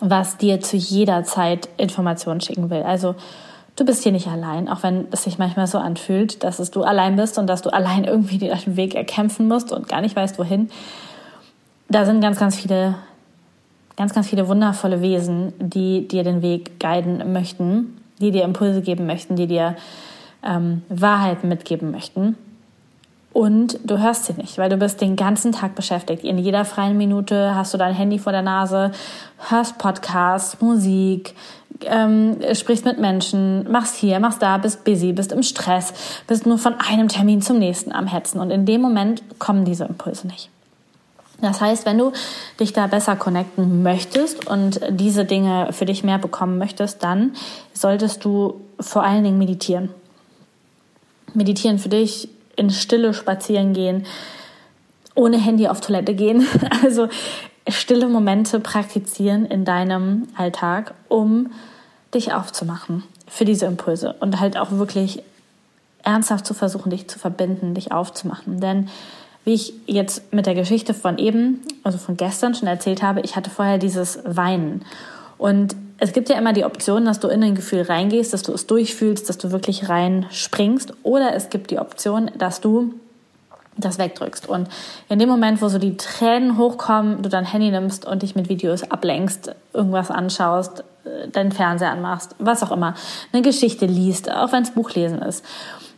was 0.00 0.36
dir 0.36 0.60
zu 0.60 0.76
jeder 0.76 1.24
Zeit 1.24 1.68
Informationen 1.76 2.40
schicken 2.40 2.70
will. 2.70 2.82
Also 2.82 3.14
du 3.76 3.84
bist 3.84 4.02
hier 4.02 4.12
nicht 4.12 4.28
allein, 4.28 4.68
auch 4.68 4.82
wenn 4.82 5.06
es 5.10 5.24
sich 5.24 5.38
manchmal 5.38 5.66
so 5.66 5.78
anfühlt, 5.78 6.42
dass 6.42 6.58
es 6.58 6.70
du 6.70 6.82
allein 6.82 7.16
bist 7.16 7.38
und 7.38 7.46
dass 7.46 7.62
du 7.62 7.72
allein 7.72 8.04
irgendwie 8.04 8.38
den 8.38 8.76
Weg 8.76 8.94
erkämpfen 8.94 9.48
musst 9.48 9.72
und 9.72 9.88
gar 9.88 10.00
nicht 10.00 10.16
weißt, 10.16 10.38
wohin. 10.38 10.70
Da 11.88 12.04
sind 12.04 12.20
ganz, 12.20 12.38
ganz 12.38 12.56
viele, 12.56 12.96
ganz, 13.96 14.14
ganz 14.14 14.28
viele 14.28 14.48
wundervolle 14.48 15.02
Wesen, 15.02 15.52
die 15.58 16.08
dir 16.08 16.24
den 16.24 16.42
Weg 16.42 16.80
guiden 16.80 17.32
möchten, 17.32 18.00
die 18.20 18.30
dir 18.30 18.44
Impulse 18.44 18.80
geben 18.80 19.06
möchten, 19.06 19.36
die 19.36 19.46
dir 19.46 19.76
ähm, 20.42 20.82
Wahrheiten 20.88 21.48
mitgeben 21.48 21.90
möchten 21.90 22.36
und 23.34 23.80
du 23.82 23.98
hörst 23.98 24.26
sie 24.26 24.32
nicht, 24.34 24.58
weil 24.58 24.70
du 24.70 24.76
bist 24.76 25.00
den 25.00 25.16
ganzen 25.16 25.50
Tag 25.50 25.74
beschäftigt. 25.74 26.22
In 26.22 26.38
jeder 26.38 26.64
freien 26.64 26.96
Minute 26.96 27.54
hast 27.56 27.74
du 27.74 27.78
dein 27.78 27.92
Handy 27.92 28.20
vor 28.20 28.32
der 28.32 28.42
Nase, 28.42 28.92
hörst 29.50 29.76
Podcasts, 29.76 30.60
Musik, 30.62 31.34
ähm, 31.84 32.36
sprichst 32.52 32.84
mit 32.84 33.00
Menschen, 33.00 33.70
machst 33.70 33.96
hier, 33.96 34.20
machst 34.20 34.40
da, 34.40 34.56
bist 34.58 34.84
busy, 34.84 35.12
bist 35.12 35.32
im 35.32 35.42
Stress, 35.42 35.92
bist 36.28 36.46
nur 36.46 36.58
von 36.58 36.74
einem 36.74 37.08
Termin 37.08 37.42
zum 37.42 37.58
nächsten 37.58 37.90
am 37.90 38.06
Hetzen. 38.06 38.38
Und 38.38 38.52
in 38.52 38.66
dem 38.66 38.80
Moment 38.80 39.24
kommen 39.40 39.64
diese 39.64 39.84
Impulse 39.84 40.28
nicht. 40.28 40.48
Das 41.40 41.60
heißt, 41.60 41.86
wenn 41.86 41.98
du 41.98 42.12
dich 42.60 42.72
da 42.72 42.86
besser 42.86 43.16
connecten 43.16 43.82
möchtest 43.82 44.46
und 44.46 44.80
diese 44.90 45.24
Dinge 45.24 45.72
für 45.72 45.86
dich 45.86 46.04
mehr 46.04 46.18
bekommen 46.18 46.56
möchtest, 46.56 47.02
dann 47.02 47.32
solltest 47.72 48.24
du 48.24 48.60
vor 48.78 49.02
allen 49.02 49.24
Dingen 49.24 49.38
meditieren. 49.38 49.90
Meditieren 51.34 51.80
für 51.80 51.88
dich 51.88 52.28
in 52.56 52.70
Stille 52.70 53.14
spazieren 53.14 53.72
gehen, 53.72 54.06
ohne 55.14 55.38
Handy 55.38 55.68
auf 55.68 55.80
Toilette 55.80 56.14
gehen. 56.14 56.46
Also 56.82 57.08
stille 57.68 58.08
Momente 58.08 58.60
praktizieren 58.60 59.46
in 59.46 59.64
deinem 59.64 60.28
Alltag, 60.36 60.94
um 61.08 61.52
dich 62.14 62.32
aufzumachen 62.32 63.04
für 63.26 63.44
diese 63.44 63.66
Impulse 63.66 64.14
und 64.20 64.38
halt 64.38 64.56
auch 64.56 64.70
wirklich 64.72 65.22
ernsthaft 66.02 66.46
zu 66.46 66.54
versuchen, 66.54 66.90
dich 66.90 67.08
zu 67.08 67.18
verbinden, 67.18 67.74
dich 67.74 67.90
aufzumachen. 67.90 68.60
Denn 68.60 68.88
wie 69.44 69.54
ich 69.54 69.74
jetzt 69.86 70.32
mit 70.32 70.46
der 70.46 70.54
Geschichte 70.54 70.94
von 70.94 71.18
eben, 71.18 71.60
also 71.82 71.98
von 71.98 72.16
gestern 72.16 72.54
schon 72.54 72.68
erzählt 72.68 73.02
habe, 73.02 73.20
ich 73.20 73.36
hatte 73.36 73.50
vorher 73.50 73.78
dieses 73.78 74.18
Weinen. 74.24 74.84
Und 75.38 75.74
es 75.98 76.12
gibt 76.12 76.28
ja 76.28 76.36
immer 76.36 76.52
die 76.52 76.64
Option, 76.64 77.04
dass 77.04 77.20
du 77.20 77.28
in 77.28 77.42
ein 77.42 77.54
Gefühl 77.54 77.82
reingehst, 77.82 78.32
dass 78.32 78.42
du 78.42 78.52
es 78.52 78.66
durchfühlst, 78.66 79.28
dass 79.28 79.38
du 79.38 79.52
wirklich 79.52 79.88
reinspringst. 79.88 80.92
Oder 81.02 81.34
es 81.34 81.50
gibt 81.50 81.70
die 81.70 81.78
Option, 81.78 82.30
dass 82.36 82.60
du 82.60 82.94
das 83.76 83.98
wegdrückst. 83.98 84.48
Und 84.48 84.68
in 85.08 85.18
dem 85.18 85.28
Moment, 85.28 85.60
wo 85.60 85.68
so 85.68 85.78
die 85.78 85.96
Tränen 85.96 86.58
hochkommen, 86.58 87.22
du 87.22 87.28
dein 87.28 87.44
Handy 87.44 87.70
nimmst 87.70 88.06
und 88.06 88.22
dich 88.22 88.34
mit 88.34 88.48
Videos 88.48 88.90
ablenkst, 88.90 89.54
irgendwas 89.72 90.10
anschaust, 90.10 90.84
äh, 91.04 91.28
deinen 91.28 91.52
Fernseher 91.52 91.90
anmachst, 91.90 92.36
was 92.38 92.62
auch 92.62 92.72
immer, 92.72 92.94
eine 93.32 93.42
Geschichte 93.42 93.86
liest, 93.86 94.30
auch 94.30 94.52
wenn 94.52 94.62
es 94.62 94.70
Buchlesen 94.70 95.22
ist. 95.22 95.44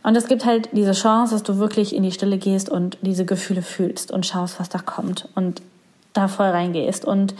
Und 0.03 0.15
es 0.15 0.27
gibt 0.27 0.45
halt 0.45 0.69
diese 0.71 0.93
Chance, 0.93 1.33
dass 1.33 1.43
du 1.43 1.57
wirklich 1.57 1.93
in 1.93 2.03
die 2.03 2.11
Stille 2.11 2.37
gehst 2.37 2.69
und 2.69 2.97
diese 3.01 3.25
Gefühle 3.25 3.61
fühlst 3.61 4.11
und 4.11 4.25
schaust, 4.25 4.59
was 4.59 4.69
da 4.69 4.79
kommt 4.79 5.27
und 5.35 5.61
da 6.13 6.27
voll 6.27 6.47
reingehst 6.47 7.05
und 7.05 7.35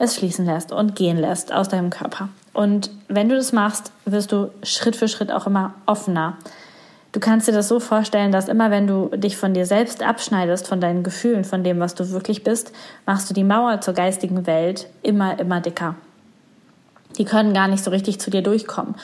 es 0.00 0.16
schließen 0.16 0.46
lässt 0.46 0.72
und 0.72 0.96
gehen 0.96 1.18
lässt 1.18 1.52
aus 1.52 1.68
deinem 1.68 1.90
Körper. 1.90 2.30
Und 2.54 2.90
wenn 3.08 3.28
du 3.28 3.36
das 3.36 3.52
machst, 3.52 3.92
wirst 4.06 4.32
du 4.32 4.50
Schritt 4.62 4.96
für 4.96 5.08
Schritt 5.08 5.30
auch 5.30 5.46
immer 5.46 5.74
offener. 5.84 6.38
Du 7.12 7.20
kannst 7.20 7.46
dir 7.46 7.52
das 7.52 7.68
so 7.68 7.80
vorstellen, 7.80 8.32
dass 8.32 8.48
immer 8.48 8.70
wenn 8.70 8.86
du 8.86 9.08
dich 9.14 9.36
von 9.36 9.52
dir 9.52 9.66
selbst 9.66 10.02
abschneidest, 10.02 10.66
von 10.66 10.80
deinen 10.80 11.02
Gefühlen, 11.02 11.44
von 11.44 11.62
dem, 11.62 11.80
was 11.80 11.94
du 11.94 12.10
wirklich 12.10 12.42
bist, 12.44 12.72
machst 13.04 13.28
du 13.28 13.34
die 13.34 13.44
Mauer 13.44 13.82
zur 13.82 13.92
geistigen 13.92 14.46
Welt 14.46 14.88
immer, 15.02 15.38
immer 15.38 15.60
dicker. 15.60 15.96
Die 17.18 17.26
können 17.26 17.52
gar 17.52 17.68
nicht 17.68 17.84
so 17.84 17.90
richtig 17.90 18.20
zu 18.20 18.30
dir 18.30 18.42
durchkommen. 18.42 18.94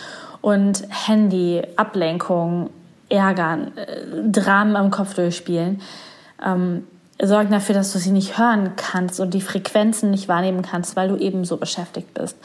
Und 0.41 0.85
Handy, 0.89 1.63
Ablenkung, 1.77 2.71
Ärgern, 3.11 3.77
äh, 3.77 4.31
Dramen 4.31 4.77
am 4.77 4.91
Kopf 4.91 5.13
durchspielen, 5.15 5.83
ähm, 6.45 6.87
sorgen 7.23 7.51
dafür, 7.51 7.75
dass 7.75 7.93
du 7.93 7.99
sie 7.99 8.11
nicht 8.11 8.39
hören 8.39 8.73
kannst 8.77 9.21
und 9.21 9.33
die 9.33 9.41
Frequenzen 9.41 10.11
nicht 10.11 10.29
wahrnehmen 10.29 10.63
kannst, 10.63 10.97
weil 10.97 11.09
du 11.09 11.17
eben 11.17 11.45
so 11.45 11.57
beschäftigt 11.57 12.13
bist. 12.15 12.37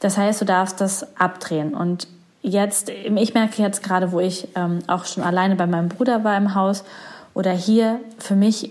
Das 0.00 0.18
heißt, 0.18 0.40
du 0.40 0.44
darfst 0.44 0.80
das 0.80 1.06
abdrehen. 1.18 1.74
Und 1.74 2.06
jetzt, 2.42 2.90
ich 2.90 3.34
merke 3.34 3.62
jetzt 3.62 3.82
gerade, 3.82 4.12
wo 4.12 4.20
ich 4.20 4.48
ähm, 4.54 4.80
auch 4.86 5.04
schon 5.04 5.22
alleine 5.22 5.56
bei 5.56 5.66
meinem 5.66 5.88
Bruder 5.88 6.24
war 6.24 6.36
im 6.36 6.54
Haus 6.54 6.84
oder 7.34 7.52
hier, 7.52 8.00
für 8.18 8.34
mich, 8.34 8.70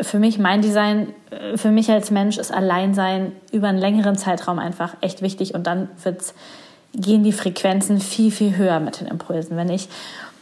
für 0.00 0.18
mich 0.18 0.38
mein 0.38 0.62
Design, 0.62 1.12
äh, 1.30 1.56
für 1.56 1.70
mich 1.70 1.90
als 1.90 2.10
Mensch 2.10 2.38
ist 2.38 2.52
Alleinsein 2.52 3.32
über 3.52 3.68
einen 3.68 3.78
längeren 3.78 4.16
Zeitraum 4.16 4.58
einfach 4.58 4.94
echt 5.00 5.22
wichtig 5.22 5.54
und 5.54 5.66
dann 5.66 5.88
wird's, 6.02 6.34
gehen 6.94 7.24
die 7.24 7.32
Frequenzen 7.32 8.00
viel, 8.00 8.30
viel 8.30 8.56
höher 8.56 8.80
mit 8.80 9.00
den 9.00 9.06
Impulsen. 9.06 9.56
Wenn 9.56 9.68
ich 9.68 9.88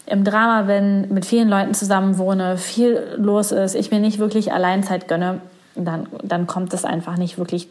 im 0.07 0.25
Drama 0.25 0.63
bin, 0.63 1.13
mit 1.13 1.25
vielen 1.25 1.49
Leuten 1.49 1.75
zusammen 1.75 2.19
wohne, 2.19 2.59
viel 2.59 3.15
los 3.17 3.53
ist, 3.53 3.75
ich 3.75 3.91
mir 3.91 4.01
nicht 4.01 4.19
wirklich 4.19 4.53
Alleinzeit 4.53 5.09
gönne, 5.09 5.41
dann, 5.75 6.07
dann 6.23 6.47
kommt 6.47 6.75
es 6.75 6.85
einfach 6.85 7.17
nicht 7.17 7.39
wirklich 7.39 7.69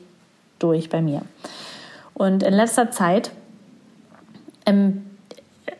durch 0.59 0.89
bei 0.89 1.01
mir. 1.01 1.21
Und 2.13 2.43
in 2.43 2.53
letzter 2.53 2.91
Zeit 2.91 3.31
ähm, 4.65 5.05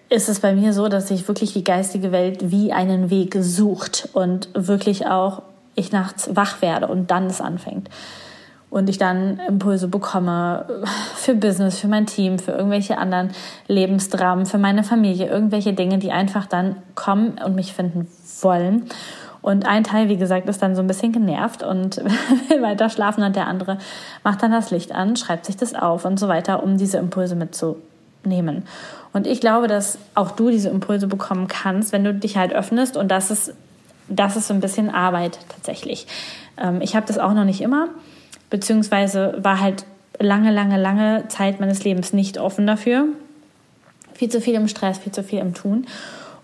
ist 0.10 0.30
es 0.30 0.40
bei 0.40 0.54
mir 0.54 0.74
so, 0.74 0.88
dass 0.90 1.08
sich 1.08 1.28
wirklich 1.28 1.54
die 1.54 1.64
geistige 1.64 2.12
Welt 2.12 2.52
wie 2.52 2.72
einen 2.72 3.10
Weg 3.10 3.36
sucht 3.40 4.10
und 4.14 4.50
wirklich 4.54 5.08
auch 5.08 5.42
ich 5.76 5.92
nachts 5.92 6.36
wach 6.36 6.62
werde 6.62 6.88
und 6.88 7.10
dann 7.10 7.26
es 7.28 7.42
anfängt 7.42 7.90
und 8.74 8.89
ich 8.89 8.98
dann 8.98 9.39
Impulse 9.48 9.88
bekomme 9.88 10.65
für 11.15 11.36
Business, 11.36 11.77
für 11.77 11.88
mein 11.88 12.08
Team, 12.08 12.39
für 12.39 12.53
irgendwelche 12.53 12.98
anderen 12.98 13.30
Lebensdramen, 13.68 14.48
für 14.48 14.58
meine 14.58 14.84
Familie, 14.84 15.27
irgendwelche 15.27 15.74
Dinge, 15.74 16.00
die 16.00 16.12
einfach 16.12 16.48
dann 16.48 16.77
kommen 16.96 17.39
und 17.46 17.53
mich 17.53 17.72
finden 17.74 18.08
wollen. 18.42 18.88
Und 19.44 19.68
ein 19.68 19.84
Teil, 19.84 20.10
wie 20.10 20.18
gesagt, 20.18 20.50
ist 20.50 20.63
dann 20.63 20.75
so 20.75 20.82
ein 20.82 20.88
bisschen 20.88 21.12
genervt 21.12 21.62
und 21.62 21.98
will 22.50 22.63
weiter 22.63 22.89
schlafen 22.89 23.24
und 23.24 23.36
der 23.36 23.46
andere 23.46 23.77
macht 24.24 24.42
dann 24.42 24.51
das 24.51 24.72
Licht 24.72 24.92
an, 24.92 25.18
schreibt 25.18 25.46
sich 25.46 25.56
das 25.56 25.75
auf 25.75 26.03
und 26.03 26.20
so 26.20 26.27
weiter, 26.27 26.63
um 26.63 26.77
diese 26.77 26.98
Impulse 26.98 27.36
mitzunehmen. 27.36 28.63
Und 29.12 29.27
ich 29.27 29.39
glaube, 29.39 29.68
dass 29.68 30.00
auch 30.15 30.32
du 30.32 30.50
diese 30.50 30.70
Impulse 30.70 31.06
bekommen 31.06 31.48
kannst, 31.48 31.94
wenn 31.94 32.03
du 32.03 32.12
dich 32.12 32.38
halt 32.38 32.53
öffnest 32.53 32.98
und 32.98 33.10
das 33.10 33.30
ist, 33.30 33.53
das 34.08 34.36
ist 34.36 34.48
so 34.48 34.53
ein 34.56 34.62
bisschen 34.62 34.89
Arbeit 34.89 35.38
tatsächlich. 35.50 36.08
Ähm, 36.58 36.82
ich 36.82 36.96
habe 36.96 37.06
das 37.06 37.20
auch 37.20 37.34
noch 37.34 37.46
nicht 37.46 37.62
immer 37.62 37.89
beziehungsweise 38.54 39.34
war 39.40 39.60
halt 39.60 39.84
lange, 40.20 40.52
lange, 40.52 40.80
lange 40.80 41.28
Zeit 41.28 41.60
meines 41.60 41.84
Lebens 41.84 42.14
nicht 42.14 42.38
offen 42.38 42.68
dafür. 42.68 43.06
Viel 44.14 44.30
zu 44.30 44.40
viel 44.40 44.54
im 44.54 44.68
Stress, 44.68 45.00
viel 45.00 45.12
zu 45.12 45.24
viel 45.24 45.40
im 45.40 45.56
Tun. 45.56 45.88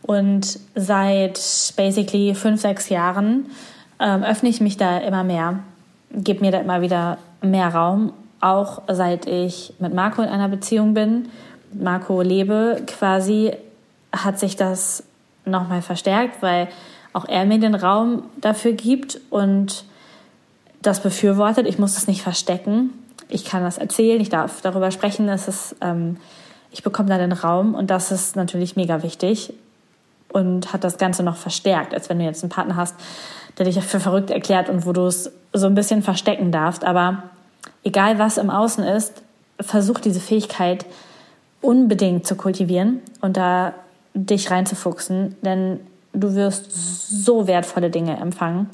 Und 0.02 0.60
seit 0.74 1.40
basically 1.78 2.34
fünf, 2.34 2.62
sechs 2.62 2.90
Jahren 2.90 3.46
ähm, 4.00 4.24
öffne 4.24 4.50
ich 4.50 4.60
mich 4.60 4.76
da 4.76 4.98
immer 4.98 5.24
mehr, 5.24 5.60
gebe 6.12 6.42
mir 6.42 6.52
da 6.52 6.62
immer 6.62 6.82
wieder 6.82 7.20
mehr 7.44 7.68
Raum, 7.68 8.12
auch 8.42 8.82
seit 8.88 9.28
ich 9.28 9.76
mit 9.78 9.94
Marco 9.94 10.24
in 10.24 10.30
einer 10.30 10.48
Beziehung 10.50 10.96
bin, 10.96 11.30
Marco 11.72 12.24
lebe, 12.24 12.82
quasi 12.88 13.52
hat 14.12 14.40
sich 14.40 14.56
das 14.56 15.04
nochmal 15.46 15.84
verstärkt, 15.84 16.42
weil 16.42 16.70
auch 17.14 17.26
er 17.28 17.46
mir 17.46 17.60
den 17.60 17.76
Raum 17.76 18.24
dafür 18.42 18.72
gibt 18.72 19.22
und 19.30 19.84
das 20.82 21.02
befürwortet. 21.02 21.68
Ich 21.68 21.80
muss 21.80 21.98
es 21.98 22.08
nicht 22.08 22.22
verstecken. 22.22 22.92
Ich 23.28 23.46
kann 23.46 23.64
das 23.64 23.78
erzählen, 23.78 24.20
ich 24.20 24.30
darf 24.30 24.62
darüber 24.62 24.92
sprechen. 24.92 25.28
Es 25.30 25.48
ist, 25.48 25.76
ähm, 25.82 26.18
ich 26.72 26.84
bekomme 26.84 27.10
da 27.10 27.18
den 27.18 27.32
Raum 27.32 27.76
und 27.76 27.90
das 27.90 28.12
ist 28.12 28.36
natürlich 28.36 28.76
mega 28.76 29.04
wichtig 29.04 29.54
und 30.32 30.74
hat 30.74 30.84
das 30.84 30.98
Ganze 30.98 31.24
noch 31.24 31.36
verstärkt, 31.36 31.94
als 31.94 32.10
wenn 32.10 32.20
du 32.20 32.26
jetzt 32.26 32.44
einen 32.44 32.52
Partner 32.52 32.76
hast, 32.76 32.96
der 33.58 33.66
dich 33.66 33.80
für 33.84 34.00
verrückt 34.00 34.30
erklärt 34.30 34.70
und 34.70 34.86
wo 34.86 34.94
du 34.94 35.06
es 35.06 35.32
so 35.54 35.66
ein 35.66 35.76
bisschen 35.76 36.02
verstecken 36.02 36.52
darfst. 36.52 36.84
Aber 36.84 37.24
egal 37.84 38.20
was 38.20 38.38
im 38.38 38.50
Außen 38.50 38.84
ist, 38.84 39.22
versuch 39.60 40.00
diese 40.00 40.20
Fähigkeit 40.20 40.86
unbedingt 41.62 42.26
zu 42.26 42.36
kultivieren 42.36 43.02
und 43.22 43.36
da 43.36 43.74
dich 44.14 44.50
reinzufuchsen, 44.50 45.36
denn 45.42 45.80
du 46.14 46.36
wirst 46.36 46.72
so 46.72 47.48
wertvolle 47.48 47.90
Dinge 47.90 48.18
empfangen 48.18 48.70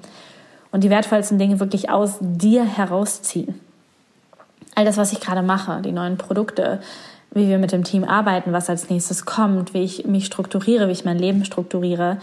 und 0.75 0.83
die 0.83 0.89
wertvollsten 0.89 1.39
Dinge 1.39 1.61
wirklich 1.61 1.89
aus 1.89 2.17
dir 2.19 2.65
herausziehen. 2.65 3.61
All 4.75 4.83
das, 4.83 4.97
was 4.97 5.13
ich 5.13 5.21
gerade 5.21 5.41
mache, 5.41 5.81
die 5.81 5.93
neuen 5.93 6.17
Produkte, 6.17 6.81
wie 7.31 7.47
wir 7.47 7.59
mit 7.59 7.71
dem 7.71 7.85
Team 7.85 8.03
arbeiten, 8.03 8.51
was 8.51 8.69
als 8.69 8.89
nächstes 8.89 9.25
kommt, 9.25 9.73
wie 9.73 9.83
ich 9.83 10.05
mich 10.05 10.25
strukturiere, 10.25 10.89
wie 10.89 10.91
ich 10.91 11.05
mein 11.05 11.17
Leben 11.17 11.45
strukturiere, 11.45 12.17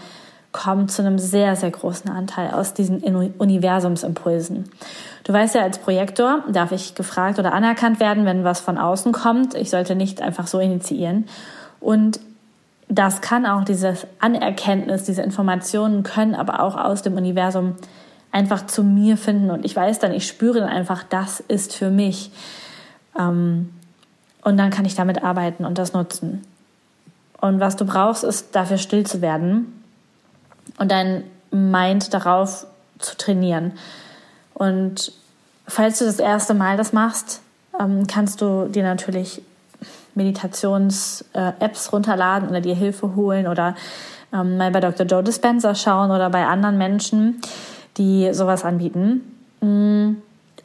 kommt 0.51 0.91
zu 0.91 1.01
einem 1.01 1.17
sehr, 1.17 1.55
sehr 1.55 1.71
großen 1.71 2.11
Anteil 2.11 2.51
aus 2.51 2.75
diesen 2.75 3.01
Universumsimpulsen. 3.01 4.69
Du 5.23 5.33
weißt 5.33 5.55
ja, 5.55 5.63
als 5.63 5.79
Projektor 5.79 6.43
darf 6.47 6.71
ich 6.71 6.93
gefragt 6.93 7.39
oder 7.39 7.53
anerkannt 7.53 7.99
werden, 7.99 8.23
wenn 8.25 8.43
was 8.43 8.59
von 8.59 8.77
außen 8.77 9.13
kommt. 9.13 9.55
Ich 9.55 9.71
sollte 9.71 9.95
nicht 9.95 10.21
einfach 10.21 10.45
so 10.45 10.59
initiieren. 10.59 11.25
Und 11.79 12.19
das 12.87 13.21
kann 13.21 13.47
auch 13.47 13.63
dieses 13.63 14.05
Anerkenntnis, 14.19 15.05
diese 15.05 15.23
Informationen 15.23 16.03
können 16.03 16.35
aber 16.35 16.59
auch 16.59 16.77
aus 16.77 17.01
dem 17.01 17.15
Universum 17.15 17.77
einfach 18.33 18.65
zu 18.65 18.83
mir 18.83 19.15
finden. 19.15 19.51
Und 19.51 19.63
ich 19.63 19.73
weiß 19.73 19.99
dann, 19.99 20.11
ich 20.11 20.27
spüre 20.27 20.59
dann 20.59 20.67
einfach, 20.69 21.03
das 21.03 21.39
ist 21.39 21.73
für 21.73 21.89
mich. 21.89 22.31
Ähm, 23.17 23.69
und 24.41 24.57
dann 24.57 24.71
kann 24.71 24.83
ich 24.83 24.95
damit 24.95 25.23
arbeiten 25.23 25.63
und 25.63 25.77
das 25.77 25.93
nutzen. 25.93 26.43
Und 27.39 27.59
was 27.59 27.77
du 27.77 27.85
brauchst, 27.85 28.23
ist 28.23 28.55
dafür 28.55 28.77
still 28.77 29.05
zu 29.05 29.21
werden 29.21 29.81
und 30.77 30.91
dein 30.91 31.23
Mind 31.51 32.13
darauf 32.13 32.65
zu 32.99 33.15
trainieren. 33.15 33.73
Und 34.53 35.13
falls 35.67 35.99
du 35.99 36.05
das 36.05 36.19
erste 36.19 36.53
Mal 36.53 36.75
das 36.75 36.91
machst, 36.91 37.41
ähm, 37.79 38.07
kannst 38.07 38.41
du 38.41 38.67
dir 38.67 38.83
natürlich 38.83 39.41
Meditations-Apps 40.15 41.93
runterladen 41.93 42.49
oder 42.49 42.61
dir 42.61 42.75
Hilfe 42.75 43.15
holen 43.15 43.47
oder 43.47 43.75
ähm, 44.33 44.57
mal 44.57 44.71
bei 44.71 44.79
Dr. 44.79 45.05
Joe 45.05 45.23
Dispenza 45.23 45.75
schauen 45.75 46.11
oder 46.11 46.29
bei 46.29 46.45
anderen 46.45 46.77
Menschen, 46.77 47.41
die 47.97 48.33
sowas 48.33 48.65
anbieten, 48.65 49.21
mm, 49.61 50.15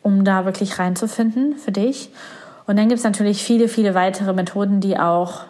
um 0.02 0.24
da 0.24 0.44
wirklich 0.44 0.78
reinzufinden 0.78 1.56
für 1.56 1.72
dich. 1.72 2.10
Und 2.66 2.76
dann 2.76 2.88
gibt 2.88 2.98
es 2.98 3.04
natürlich 3.04 3.42
viele, 3.42 3.68
viele 3.68 3.94
weitere 3.94 4.32
Methoden, 4.32 4.80
die 4.80 4.98
auch 4.98 5.44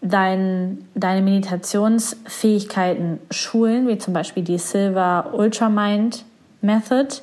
dein, 0.00 0.86
deine 0.94 1.22
Meditationsfähigkeiten 1.22 3.18
schulen, 3.30 3.88
wie 3.88 3.98
zum 3.98 4.14
Beispiel 4.14 4.42
die 4.42 4.58
Silver 4.58 5.30
Ultramind 5.32 6.24
Method. 6.60 7.22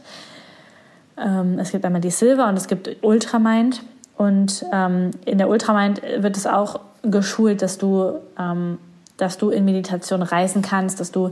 Ähm, 1.18 1.60
es 1.60 1.72
gibt 1.72 1.86
einmal 1.86 2.02
die 2.02 2.12
Silver 2.12 2.48
und 2.48 2.58
es 2.58 2.68
gibt 2.68 2.90
Ultramind. 3.02 3.82
Und 4.18 4.66
ähm, 4.72 5.12
in 5.26 5.38
der 5.38 5.50
Ultramind 5.50 6.02
wird 6.18 6.38
es 6.38 6.48
auch 6.48 6.80
geschult, 7.04 7.62
dass 7.62 7.78
du, 7.78 8.20
ähm, 8.40 8.78
dass 9.18 9.38
du 9.38 9.50
in 9.50 9.66
Meditation 9.66 10.22
reisen 10.22 10.62
kannst, 10.62 11.00
dass 11.00 11.12
du 11.12 11.32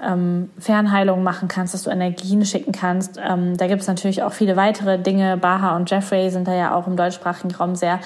ähm, 0.00 0.50
Fernheilung 0.58 1.22
machen 1.22 1.48
kannst, 1.48 1.74
dass 1.74 1.82
du 1.82 1.90
Energien 1.90 2.44
schicken 2.44 2.72
kannst. 2.72 3.18
Ähm, 3.22 3.56
da 3.56 3.66
gibt 3.66 3.82
es 3.82 3.88
natürlich 3.88 4.22
auch 4.22 4.32
viele 4.32 4.56
weitere 4.56 4.98
Dinge. 4.98 5.36
Baha 5.36 5.76
und 5.76 5.90
Jeffrey 5.90 6.30
sind 6.30 6.46
da 6.46 6.54
ja 6.54 6.74
auch 6.74 6.86
im 6.86 6.96
deutschsprachigen 6.96 7.54
Raum 7.54 7.74
sehr 7.74 8.00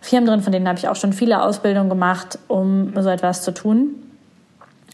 Firmen 0.00 0.28
drin, 0.28 0.42
von 0.42 0.52
denen 0.52 0.68
habe 0.68 0.78
ich 0.78 0.88
auch 0.88 0.96
schon 0.96 1.12
viele 1.12 1.42
Ausbildungen 1.42 1.88
gemacht, 1.88 2.38
um 2.46 2.92
so 3.00 3.08
etwas 3.08 3.42
zu 3.42 3.52
tun 3.54 3.94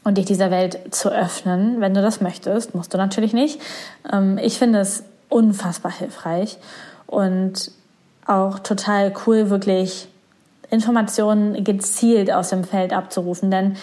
und 0.04 0.18
dich 0.18 0.24
dieser 0.24 0.50
Welt 0.50 0.94
zu 0.94 1.10
öffnen. 1.10 1.80
Wenn 1.80 1.94
du 1.94 2.00
das 2.00 2.20
möchtest, 2.20 2.74
musst 2.74 2.94
du 2.94 2.98
natürlich 2.98 3.32
nicht. 3.32 3.60
Ähm, 4.10 4.38
ich 4.38 4.58
finde 4.58 4.78
es 4.78 5.04
unfassbar 5.28 5.92
hilfreich 5.92 6.58
und 7.06 7.72
auch 8.26 8.60
total 8.60 9.12
cool, 9.26 9.50
wirklich 9.50 10.08
Informationen 10.70 11.64
gezielt 11.64 12.32
aus 12.32 12.50
dem 12.50 12.64
Feld 12.64 12.92
abzurufen, 12.92 13.50
denn 13.50 13.76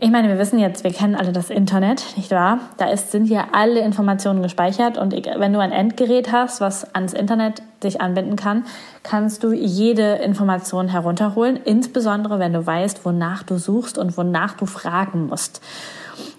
ich 0.00 0.12
meine, 0.12 0.28
wir 0.28 0.38
wissen 0.38 0.60
jetzt, 0.60 0.84
wir 0.84 0.92
kennen 0.92 1.16
alle 1.16 1.32
das 1.32 1.50
Internet, 1.50 2.16
nicht 2.16 2.30
wahr? 2.30 2.60
Da 2.76 2.88
ist, 2.88 3.10
sind 3.10 3.24
hier 3.24 3.46
alle 3.52 3.80
Informationen 3.80 4.42
gespeichert 4.42 4.96
und 4.96 5.12
wenn 5.12 5.52
du 5.52 5.58
ein 5.58 5.72
Endgerät 5.72 6.30
hast, 6.30 6.60
was 6.60 6.94
ans 6.94 7.14
Internet 7.14 7.62
sich 7.82 8.00
anbinden 8.00 8.36
kann, 8.36 8.64
kannst 9.02 9.42
du 9.42 9.52
jede 9.52 10.14
Information 10.16 10.86
herunterholen, 10.86 11.58
insbesondere 11.64 12.38
wenn 12.38 12.52
du 12.52 12.64
weißt, 12.64 13.04
wonach 13.04 13.42
du 13.42 13.58
suchst 13.58 13.98
und 13.98 14.16
wonach 14.16 14.54
du 14.54 14.66
fragen 14.66 15.26
musst. 15.26 15.60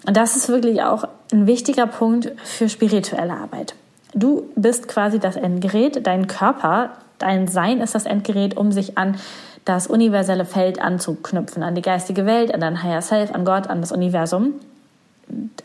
Und 0.06 0.16
das 0.16 0.36
ist 0.36 0.48
wirklich 0.48 0.82
auch 0.82 1.04
ein 1.30 1.46
wichtiger 1.46 1.86
Punkt 1.86 2.32
für 2.42 2.70
spirituelle 2.70 3.34
Arbeit. 3.34 3.74
Du 4.14 4.44
bist 4.56 4.88
quasi 4.88 5.18
das 5.18 5.36
Endgerät, 5.36 6.06
dein 6.06 6.28
Körper, 6.28 6.92
dein 7.18 7.46
Sein 7.46 7.80
ist 7.80 7.94
das 7.94 8.06
Endgerät, 8.06 8.56
um 8.56 8.72
sich 8.72 8.96
an 8.96 9.16
das 9.64 9.86
universelle 9.86 10.44
Feld 10.44 10.80
anzuknüpfen, 10.80 11.62
an 11.62 11.74
die 11.74 11.82
geistige 11.82 12.26
Welt, 12.26 12.52
an 12.54 12.60
dein 12.60 12.82
Higher 12.82 13.02
Self, 13.02 13.34
an 13.34 13.44
Gott, 13.44 13.66
an 13.66 13.80
das 13.80 13.92
Universum. 13.92 14.54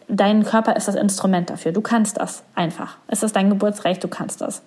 Dein 0.08 0.44
Körper 0.44 0.76
ist 0.76 0.88
das 0.88 0.96
Instrument 0.96 1.50
dafür. 1.50 1.72
Du 1.72 1.82
kannst 1.82 2.20
das 2.20 2.44
einfach. 2.54 2.98
Es 3.08 3.24
ist 3.24 3.36
dein 3.36 3.50
Geburtsrecht, 3.50 4.04
du 4.04 4.08
kannst 4.08 4.42
das. 4.42 4.62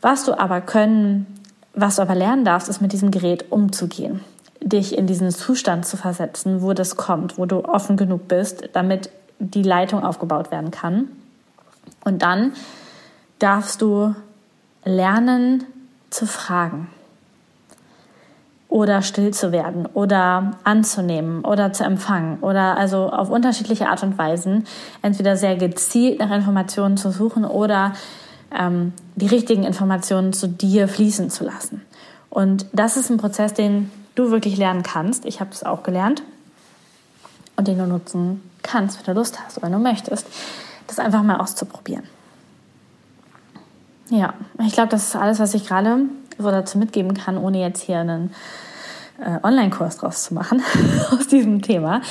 Was 0.00 0.24
du 0.24 0.38
aber 0.38 0.60
können, 0.60 1.26
was 1.74 1.96
du 1.96 2.02
aber 2.02 2.14
lernen 2.14 2.44
darfst, 2.44 2.68
ist 2.68 2.80
mit 2.80 2.92
diesem 2.92 3.10
Gerät 3.10 3.50
umzugehen. 3.50 4.20
Dich 4.60 4.96
in 4.96 5.06
diesen 5.06 5.30
Zustand 5.30 5.86
zu 5.86 5.96
versetzen, 5.96 6.60
wo 6.60 6.72
das 6.72 6.96
kommt, 6.96 7.38
wo 7.38 7.46
du 7.46 7.64
offen 7.64 7.96
genug 7.96 8.28
bist, 8.28 8.68
damit 8.74 9.10
die 9.38 9.62
Leitung 9.62 10.04
aufgebaut 10.04 10.50
werden 10.50 10.70
kann. 10.70 11.08
Und 12.04 12.22
dann 12.22 12.52
darfst 13.38 13.80
du 13.80 14.14
lernen 14.84 15.64
zu 16.10 16.26
fragen 16.26 16.88
oder 18.72 19.02
still 19.02 19.34
zu 19.34 19.52
werden 19.52 19.84
oder 19.92 20.52
anzunehmen 20.64 21.44
oder 21.44 21.74
zu 21.74 21.84
empfangen 21.84 22.38
oder 22.40 22.78
also 22.78 23.10
auf 23.10 23.28
unterschiedliche 23.28 23.90
Art 23.90 24.02
und 24.02 24.16
Weisen 24.16 24.64
entweder 25.02 25.36
sehr 25.36 25.56
gezielt 25.56 26.20
nach 26.20 26.30
Informationen 26.30 26.96
zu 26.96 27.10
suchen 27.10 27.44
oder 27.44 27.92
ähm, 28.58 28.94
die 29.14 29.26
richtigen 29.26 29.64
Informationen 29.64 30.32
zu 30.32 30.48
dir 30.48 30.88
fließen 30.88 31.28
zu 31.28 31.44
lassen. 31.44 31.82
Und 32.30 32.64
das 32.72 32.96
ist 32.96 33.10
ein 33.10 33.18
Prozess, 33.18 33.52
den 33.52 33.90
du 34.14 34.30
wirklich 34.30 34.56
lernen 34.56 34.82
kannst. 34.82 35.26
Ich 35.26 35.40
habe 35.40 35.50
es 35.52 35.64
auch 35.64 35.82
gelernt 35.82 36.22
und 37.56 37.68
den 37.68 37.76
du 37.76 37.86
nutzen 37.86 38.42
kannst, 38.62 38.96
wenn 38.96 39.14
du 39.14 39.20
Lust 39.20 39.38
hast 39.44 39.58
oder 39.58 39.66
wenn 39.66 39.74
du 39.74 39.80
möchtest, 39.80 40.26
das 40.86 40.98
einfach 40.98 41.22
mal 41.22 41.36
auszuprobieren. 41.36 42.04
Ja, 44.10 44.34
ich 44.64 44.72
glaube, 44.72 44.88
das 44.88 45.08
ist 45.08 45.16
alles, 45.16 45.38
was 45.38 45.54
ich 45.54 45.66
gerade 45.66 46.00
so 46.38 46.50
dazu 46.50 46.78
mitgeben 46.78 47.14
kann, 47.14 47.38
ohne 47.38 47.60
jetzt 47.60 47.82
hier 47.82 48.00
einen 48.00 48.34
äh, 49.18 49.38
Online-Kurs 49.42 49.98
draus 49.98 50.24
zu 50.24 50.34
machen 50.34 50.62
aus 51.10 51.28
diesem 51.28 51.62
Thema. 51.62 52.02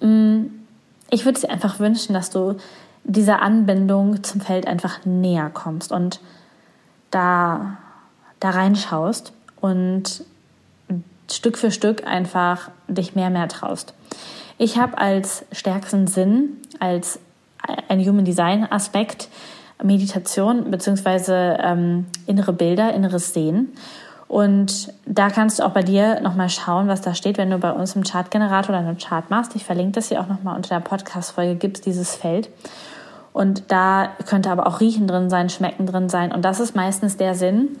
Mm, 0.00 0.46
ich 1.10 1.24
würde 1.24 1.40
dir 1.40 1.50
einfach 1.50 1.78
wünschen, 1.78 2.14
dass 2.14 2.30
du 2.30 2.56
dieser 3.04 3.42
Anbindung 3.42 4.22
zum 4.22 4.40
Feld 4.40 4.66
einfach 4.66 5.04
näher 5.04 5.50
kommst 5.50 5.92
und 5.92 6.20
da, 7.10 7.76
da 8.40 8.50
reinschaust 8.50 9.32
und 9.60 10.24
Stück 11.30 11.58
für 11.58 11.70
Stück 11.70 12.06
einfach 12.06 12.70
dich 12.88 13.14
mehr, 13.14 13.30
mehr 13.30 13.48
traust. 13.48 13.94
Ich 14.58 14.78
habe 14.78 14.98
als 14.98 15.44
stärksten 15.52 16.06
Sinn, 16.06 16.58
als 16.78 17.18
ein 17.88 18.00
Human 18.00 18.24
Design 18.24 18.70
Aspekt 18.70 19.28
Meditation 19.82 20.70
beziehungsweise 20.70 21.58
ähm, 21.60 22.06
innere 22.26 22.52
Bilder, 22.52 22.92
inneres 22.94 23.32
Sehen. 23.32 23.72
Und 24.28 24.92
da 25.04 25.28
kannst 25.28 25.58
du 25.58 25.62
auch 25.62 25.72
bei 25.72 25.82
dir 25.82 26.20
nochmal 26.20 26.48
schauen, 26.48 26.88
was 26.88 27.02
da 27.02 27.14
steht, 27.14 27.36
wenn 27.36 27.50
du 27.50 27.58
bei 27.58 27.70
uns 27.70 27.94
im 27.94 28.02
Chartgenerator 28.02 28.70
oder 28.70 28.78
einen 28.78 28.96
Chart 28.96 29.28
machst. 29.28 29.54
Ich 29.56 29.64
verlinke 29.64 29.92
das 29.92 30.08
hier 30.08 30.20
auch 30.20 30.28
nochmal 30.28 30.56
unter 30.56 30.74
der 30.74 30.80
Podcast-Folge, 30.80 31.56
gibt 31.56 31.78
es 31.78 31.82
dieses 31.82 32.14
Feld. 32.14 32.48
Und 33.34 33.70
da 33.70 34.10
könnte 34.26 34.50
aber 34.50 34.66
auch 34.66 34.80
Riechen 34.80 35.06
drin 35.06 35.28
sein, 35.28 35.50
Schmecken 35.50 35.86
drin 35.86 36.08
sein. 36.08 36.32
Und 36.32 36.44
das 36.44 36.60
ist 36.60 36.74
meistens 36.74 37.18
der 37.18 37.34
Sinn, 37.34 37.76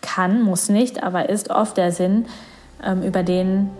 kann, 0.00 0.42
muss 0.42 0.68
nicht, 0.68 1.02
aber 1.02 1.28
ist 1.28 1.50
oft 1.50 1.76
der 1.76 1.92
Sinn, 1.92 2.26
ähm, 2.84 3.02
über 3.02 3.22
den 3.22 3.70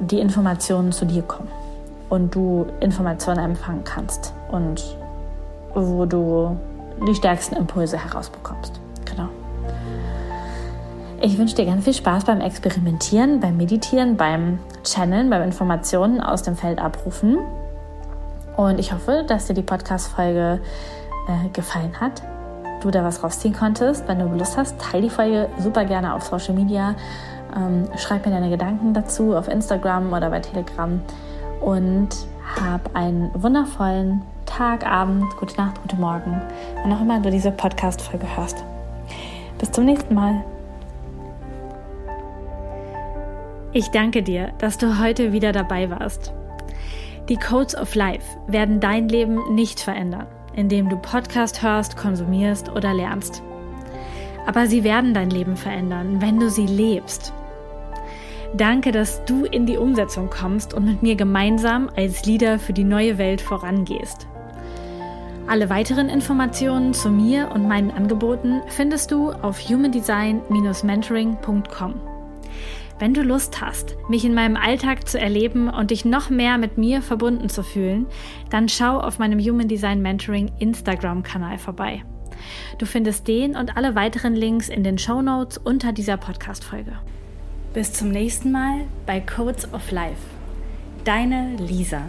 die 0.00 0.20
Informationen 0.20 0.92
zu 0.92 1.04
dir 1.04 1.22
kommen 1.22 1.48
und 2.08 2.34
du 2.34 2.66
Informationen 2.80 3.40
empfangen 3.40 3.84
kannst 3.84 4.32
und 4.50 4.96
wo 5.74 6.06
du 6.06 6.56
die 7.06 7.14
stärksten 7.14 7.56
Impulse 7.56 7.98
herausbekommst. 8.02 8.80
Genau. 9.04 9.28
Ich 11.20 11.36
wünsche 11.36 11.56
dir 11.56 11.66
ganz 11.66 11.84
viel 11.84 11.94
Spaß 11.94 12.24
beim 12.24 12.40
Experimentieren, 12.40 13.40
beim 13.40 13.56
Meditieren, 13.56 14.16
beim 14.16 14.60
Channeln, 14.84 15.30
beim 15.30 15.42
Informationen 15.42 16.20
aus 16.20 16.42
dem 16.42 16.56
Feld 16.56 16.78
abrufen. 16.78 17.38
Und 18.56 18.78
ich 18.78 18.92
hoffe, 18.92 19.24
dass 19.26 19.46
dir 19.46 19.54
die 19.54 19.62
Podcast-Folge 19.62 20.60
äh, 21.28 21.48
gefallen 21.52 22.00
hat, 22.00 22.22
du 22.80 22.90
da 22.90 23.04
was 23.04 23.22
rausziehen 23.22 23.54
konntest. 23.54 24.06
Wenn 24.08 24.18
du 24.18 24.26
Lust 24.26 24.56
hast, 24.56 24.80
teile 24.80 25.04
die 25.04 25.10
Folge 25.10 25.48
super 25.58 25.84
gerne 25.84 26.14
auf 26.14 26.24
Social 26.24 26.54
Media. 26.54 26.94
Ähm, 27.56 27.88
schreib 27.96 28.24
mir 28.26 28.32
deine 28.32 28.50
Gedanken 28.50 28.94
dazu 28.94 29.34
auf 29.34 29.48
Instagram 29.48 30.12
oder 30.12 30.30
bei 30.30 30.40
Telegram. 30.40 31.00
Und 31.60 32.08
hab 32.56 32.94
einen 32.94 33.30
wundervollen 33.34 34.22
Tag, 34.46 34.86
Abend, 34.86 35.36
gute 35.36 35.56
Nacht, 35.56 35.80
gute 35.82 35.96
Morgen, 35.96 36.40
wann 36.82 36.92
auch 36.92 37.00
immer 37.00 37.20
du 37.20 37.30
diese 37.30 37.50
Podcast-Folge 37.50 38.26
hörst. 38.36 38.64
Bis 39.58 39.70
zum 39.70 39.84
nächsten 39.84 40.14
Mal. 40.14 40.44
Ich 43.72 43.88
danke 43.90 44.22
dir, 44.22 44.52
dass 44.58 44.78
du 44.78 44.98
heute 44.98 45.32
wieder 45.32 45.52
dabei 45.52 45.90
warst. 45.90 46.32
Die 47.28 47.36
Codes 47.36 47.76
of 47.76 47.94
Life 47.94 48.38
werden 48.46 48.80
dein 48.80 49.08
Leben 49.08 49.54
nicht 49.54 49.80
verändern, 49.80 50.26
indem 50.54 50.88
du 50.88 50.96
Podcast 50.96 51.62
hörst, 51.62 51.96
konsumierst 51.96 52.70
oder 52.70 52.94
lernst. 52.94 53.42
Aber 54.46 54.66
sie 54.66 54.82
werden 54.82 55.12
dein 55.12 55.28
Leben 55.28 55.56
verändern, 55.56 56.22
wenn 56.22 56.40
du 56.40 56.48
sie 56.48 56.66
lebst. 56.66 57.34
Danke, 58.56 58.92
dass 58.92 59.22
du 59.26 59.44
in 59.44 59.66
die 59.66 59.76
Umsetzung 59.76 60.30
kommst 60.30 60.72
und 60.72 60.86
mit 60.86 61.02
mir 61.02 61.16
gemeinsam 61.16 61.90
als 61.96 62.24
Leader 62.24 62.58
für 62.58 62.72
die 62.72 62.84
neue 62.84 63.18
Welt 63.18 63.42
vorangehst. 63.42 64.26
Alle 65.46 65.68
weiteren 65.70 66.08
Informationen 66.08 66.92
zu 66.92 67.10
mir 67.10 67.50
und 67.54 67.68
meinen 67.68 67.90
Angeboten 67.90 68.60
findest 68.68 69.10
du 69.10 69.32
auf 69.32 69.60
humandesign-mentoring.com. 69.60 71.94
Wenn 72.98 73.14
du 73.14 73.22
Lust 73.22 73.60
hast, 73.60 73.96
mich 74.08 74.24
in 74.24 74.34
meinem 74.34 74.56
Alltag 74.56 75.08
zu 75.08 75.20
erleben 75.20 75.68
und 75.68 75.90
dich 75.90 76.04
noch 76.04 76.30
mehr 76.30 76.58
mit 76.58 76.78
mir 76.78 77.00
verbunden 77.00 77.48
zu 77.48 77.62
fühlen, 77.62 78.06
dann 78.50 78.68
schau 78.68 78.98
auf 78.98 79.18
meinem 79.18 79.38
Human 79.38 79.68
Design 79.68 80.02
Mentoring 80.02 80.50
Instagram-Kanal 80.58 81.58
vorbei. 81.58 82.02
Du 82.78 82.86
findest 82.86 83.28
den 83.28 83.56
und 83.56 83.76
alle 83.76 83.94
weiteren 83.94 84.34
Links 84.34 84.68
in 84.68 84.84
den 84.84 84.98
Show 84.98 85.22
Notes 85.22 85.58
unter 85.58 85.92
dieser 85.92 86.16
Podcast-Folge. 86.16 86.98
Bis 87.78 87.92
zum 87.92 88.08
nächsten 88.08 88.50
Mal 88.50 88.86
bei 89.06 89.20
Codes 89.20 89.72
of 89.72 89.92
Life. 89.92 90.18
Deine 91.04 91.54
Lisa. 91.58 92.02